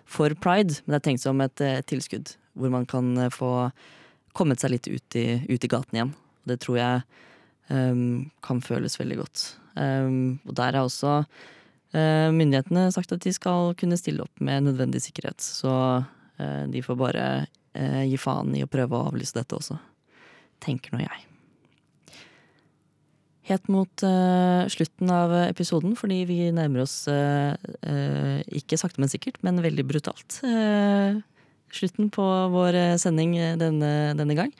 for 0.09 0.33
pride, 0.41 0.79
men 0.81 0.95
det 0.95 0.97
er 0.97 1.03
tenkt 1.11 1.21
som 1.21 1.41
et 1.45 1.61
eh, 1.61 1.83
tilskudd. 1.85 2.31
Hvor 2.53 2.71
man 2.73 2.85
kan 2.89 3.13
eh, 3.17 3.31
få 3.31 3.71
kommet 4.35 4.61
seg 4.63 4.73
litt 4.73 4.87
ut 4.87 5.15
i, 5.19 5.25
ut 5.49 5.63
i 5.63 5.69
gaten 5.71 5.97
igjen. 5.97 6.13
Det 6.47 6.57
tror 6.63 6.77
jeg 6.79 7.01
um, 7.69 8.29
kan 8.43 8.61
føles 8.63 8.95
veldig 8.99 9.17
godt. 9.19 9.43
Um, 9.75 10.39
og 10.47 10.55
der 10.57 10.75
er 10.75 10.85
også 10.85 11.17
uh, 11.21 12.29
myndighetene 12.31 12.87
sagt 12.95 13.11
at 13.11 13.23
de 13.23 13.33
skal 13.35 13.75
kunne 13.79 13.99
stille 13.99 14.23
opp 14.23 14.43
med 14.43 14.69
nødvendig 14.69 15.03
sikkerhet. 15.03 15.43
Så 15.43 15.73
uh, 16.01 16.63
de 16.71 16.83
får 16.85 16.99
bare 16.99 17.25
uh, 17.43 18.03
gi 18.07 18.19
faen 18.19 18.55
i 18.55 18.63
å 18.63 18.71
prøve 18.71 18.95
å 18.95 19.11
avlyse 19.11 19.35
dette 19.35 19.57
også. 19.59 19.75
Tenker 20.63 20.95
nå 20.95 21.03
jeg. 21.03 21.27
Helt 23.49 23.67
mot 23.73 24.03
slutten 24.71 25.09
av 25.11 25.31
episoden, 25.41 25.95
fordi 25.97 26.19
vi 26.29 26.37
nærmer 26.53 26.83
oss 26.83 26.93
ikke 27.09 28.77
sakte, 28.79 29.01
men 29.01 29.09
sikkert, 29.11 29.39
men 29.43 29.57
veldig 29.65 29.83
brutalt. 29.89 30.37
eh, 30.45 31.17
slutten 31.75 32.09
på 32.13 32.25
vår 32.53 32.77
eh, 32.77 32.97
sending 33.01 33.35
eh, 33.39 33.57
denne, 33.59 34.11
denne 34.17 34.37
gang. 34.37 34.53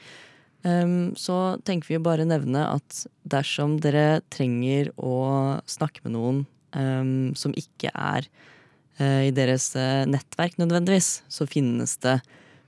Um, 0.61 1.15
så 1.17 1.57
tenker 1.65 1.89
vi 1.89 1.97
å 1.97 2.03
bare 2.05 2.27
nevne 2.27 2.67
at 2.69 2.99
dersom 3.25 3.79
dere 3.81 4.21
trenger 4.29 4.91
å 4.93 5.57
snakke 5.65 6.03
med 6.05 6.13
noen 6.13 6.43
um, 6.77 7.31
som 7.33 7.55
ikke 7.57 7.89
er 7.89 8.27
uh, 9.01 9.23
i 9.25 9.31
deres 9.33 9.71
nettverk 10.05 10.59
nødvendigvis, 10.61 11.23
så 11.33 11.49
finnes 11.49 11.95
det 12.05 12.19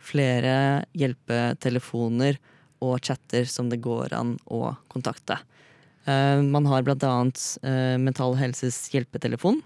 flere 0.04 0.56
hjelpetelefoner 0.98 2.42
og 2.84 2.98
chatter 3.06 3.46
som 3.46 3.70
det 3.70 3.84
går 3.86 4.18
an 4.18 4.40
å 4.50 4.74
kontakte. 4.90 5.38
Eh, 6.06 6.42
man 6.42 6.66
har 6.68 6.84
blant 6.84 7.04
annet 7.08 7.44
eh, 7.64 7.96
Mental 8.02 8.36
Helses 8.40 8.90
hjelpetelefon. 8.92 9.62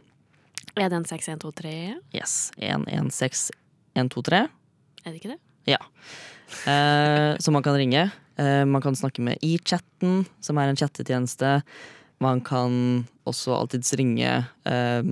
Er 0.77 0.91
det 0.91 0.99
en 0.99 1.07
6123? 1.07 1.97
Yes, 2.13 2.51
116123. 2.61 4.45
Er 5.07 5.13
det 5.13 5.21
ikke 5.21 5.35
det? 5.35 5.41
Ja. 5.71 5.79
Eh, 6.67 7.33
så 7.39 7.51
man 7.55 7.63
kan 7.63 7.77
ringe. 7.79 8.09
Eh, 8.35 8.63
man 8.67 8.83
kan 8.83 8.95
snakke 8.95 9.23
med 9.23 9.39
iChatten, 9.45 10.25
som 10.43 10.59
er 10.59 10.71
en 10.71 10.79
chattetjeneste. 10.79 11.61
Man 12.23 12.41
kan 12.43 13.05
også 13.29 13.55
alltids 13.55 13.93
ringe 13.95 14.31
eh, 14.67 15.11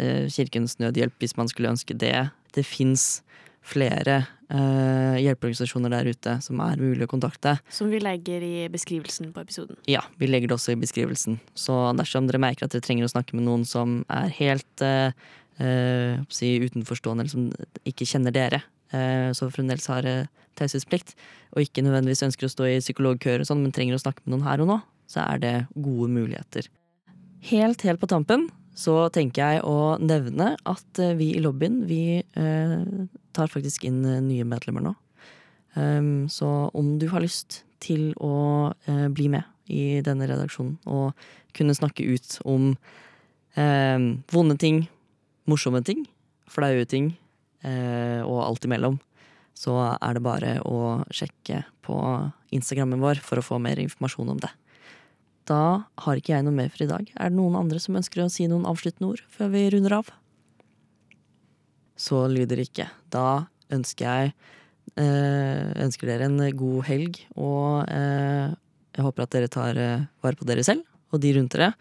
eh, 0.00 0.24
Kirkens 0.32 0.78
Nødhjelp 0.80 1.18
hvis 1.20 1.36
man 1.36 1.50
skulle 1.52 1.72
ønske 1.74 1.96
det. 1.98 2.30
Det 2.56 2.64
fins 2.64 3.20
flere 3.62 4.22
eh, 4.50 5.18
hjelpeorganisasjoner 5.22 5.92
der 5.92 6.10
ute 6.10 6.38
som 6.42 6.62
er 6.64 6.80
mulig 6.80 7.06
å 7.06 7.12
kontakte. 7.12 7.56
Som 7.72 7.92
vi 7.92 8.00
legger 8.02 8.42
i 8.42 8.66
beskrivelsen 8.72 9.30
på 9.34 9.44
episoden. 9.44 9.78
Ja, 9.90 10.02
vi 10.18 10.30
legger 10.30 10.50
det 10.50 10.56
også 10.56 10.74
i 10.74 10.80
beskrivelsen. 10.80 11.38
Så 11.54 11.76
dersom 11.98 12.30
dere 12.30 12.42
merker 12.42 12.66
at 12.66 12.74
dere 12.74 12.84
trenger 12.84 13.06
å 13.06 13.12
snakke 13.12 13.36
med 13.38 13.46
noen 13.46 13.66
som 13.68 14.00
er 14.10 14.32
helt 14.40 14.84
eh, 14.84 15.14
eh, 15.62 16.22
si 16.32 16.54
utenforstående, 16.62 17.26
eller 17.26 17.34
som 17.34 17.88
ikke 17.88 18.08
kjenner 18.08 18.34
dere, 18.34 18.62
eh, 18.96 19.30
så 19.36 19.50
fremdeles 19.52 19.88
har 19.90 20.06
eh, 20.08 20.30
taushetsplikt, 20.58 21.14
og 21.52 21.64
ikke 21.64 21.84
nødvendigvis 21.84 22.24
ønsker 22.28 22.48
å 22.48 22.52
stå 22.52 22.68
i 22.70 22.80
psykologkøer 22.82 23.42
og 23.42 23.48
sånn, 23.48 23.62
men 23.64 23.74
trenger 23.74 23.98
å 23.98 24.02
snakke 24.02 24.24
med 24.24 24.36
noen 24.36 24.48
her 24.48 24.64
og 24.64 24.70
nå, 24.70 24.78
så 25.10 25.24
er 25.26 25.42
det 25.42 25.54
gode 25.74 26.10
muligheter. 26.12 26.68
Helt, 27.48 27.82
helt 27.82 28.00
på 28.00 28.10
tampen 28.10 28.48
så 28.78 29.08
tenker 29.12 29.42
jeg 29.42 29.64
å 29.68 29.98
nevne 30.00 30.54
at 30.68 31.00
eh, 31.02 31.16
vi 31.18 31.34
i 31.36 31.42
lobbyen, 31.44 31.82
vi 31.88 32.22
eh, 32.22 32.76
tar 33.36 33.52
faktisk 33.52 33.84
inn 33.88 34.00
nye 34.28 34.46
medlemmer 34.48 34.84
nå. 34.86 34.94
Um, 35.72 36.28
så 36.28 36.68
om 36.76 36.98
du 37.00 37.06
har 37.08 37.24
lyst 37.24 37.62
til 37.80 38.10
å 38.20 38.72
eh, 38.88 39.06
bli 39.08 39.30
med 39.32 39.48
i 39.72 40.02
denne 40.04 40.26
redaksjonen 40.28 40.74
og 40.84 41.16
kunne 41.56 41.76
snakke 41.76 42.04
ut 42.04 42.36
om 42.48 42.74
eh, 43.56 44.04
vonde 44.32 44.58
ting, 44.60 44.84
morsomme 45.48 45.80
ting, 45.84 46.04
flaue 46.52 46.84
ting 46.88 47.14
og 47.62 48.38
alt 48.42 48.64
imellom, 48.66 48.96
så 49.54 49.76
er 49.94 50.16
det 50.16 50.22
bare 50.24 50.56
å 50.66 51.02
sjekke 51.14 51.60
på 51.86 51.96
Instagrammen 52.56 53.02
vår 53.02 53.20
for 53.22 53.38
å 53.38 53.44
få 53.46 53.60
mer 53.62 53.78
informasjon 53.78 54.32
om 54.34 54.40
det. 54.42 54.50
Da 55.48 55.84
har 56.04 56.18
ikke 56.18 56.34
jeg 56.36 56.46
noe 56.46 56.54
mer 56.54 56.70
for 56.72 56.84
i 56.84 56.90
dag. 56.90 57.08
Er 57.18 57.30
det 57.30 57.38
noen 57.38 57.58
andre 57.58 57.80
som 57.82 57.98
ønsker 57.98 58.22
å 58.22 58.30
si 58.32 58.46
noen 58.50 58.66
avsluttende 58.68 59.10
ord 59.10 59.22
før 59.32 59.50
vi 59.54 59.64
runder 59.74 59.98
av? 59.98 60.10
Så 61.98 62.24
lyder 62.30 62.58
det 62.58 62.68
ikke. 62.70 62.88
Da 63.12 63.44
ønsker 63.72 64.06
jeg 64.06 64.32
eh, 65.00 65.72
ønsker 65.82 66.10
dere 66.10 66.28
en 66.28 66.40
god 66.58 66.86
helg, 66.88 67.20
og 67.34 67.90
eh, 67.90 68.54
jeg 68.92 69.06
håper 69.06 69.24
at 69.24 69.34
dere 69.34 69.52
tar 69.52 69.78
eh, 69.80 70.08
vare 70.22 70.38
på 70.38 70.48
dere 70.48 70.64
selv 70.66 70.86
og 71.12 71.20
de 71.22 71.34
rundt 71.36 71.54
dere. 71.56 71.72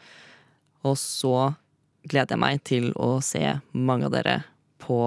Og 0.87 0.97
så 0.99 1.51
gleder 2.01 2.35
jeg 2.35 2.41
meg 2.41 2.63
til 2.67 2.89
å 2.97 3.13
se 3.23 3.43
mange 3.77 4.09
av 4.09 4.15
dere 4.15 4.39
på 4.81 4.97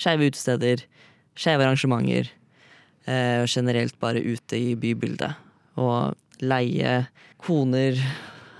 skeive 0.00 0.30
utesteder, 0.30 0.82
skeive 1.38 1.64
arrangementer, 1.66 2.30
eh, 3.06 3.44
generelt 3.46 3.98
bare 4.00 4.22
ute 4.24 4.56
i 4.58 4.74
bybildet. 4.80 5.34
Og 5.80 6.16
leie 6.40 7.06
koner, 7.44 7.98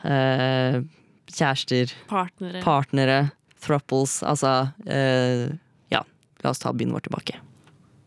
eh, 0.04 0.80
kjærester, 1.30 1.92
Partnere. 2.10 2.62
partnere, 2.64 3.30
throuples. 3.60 4.22
Altså, 4.22 4.72
eh, 4.86 5.48
ja, 5.90 6.02
la 6.42 6.50
oss 6.50 6.58
ta 6.58 6.72
byen 6.72 6.92
vår 6.92 7.08
tilbake. 7.08 7.36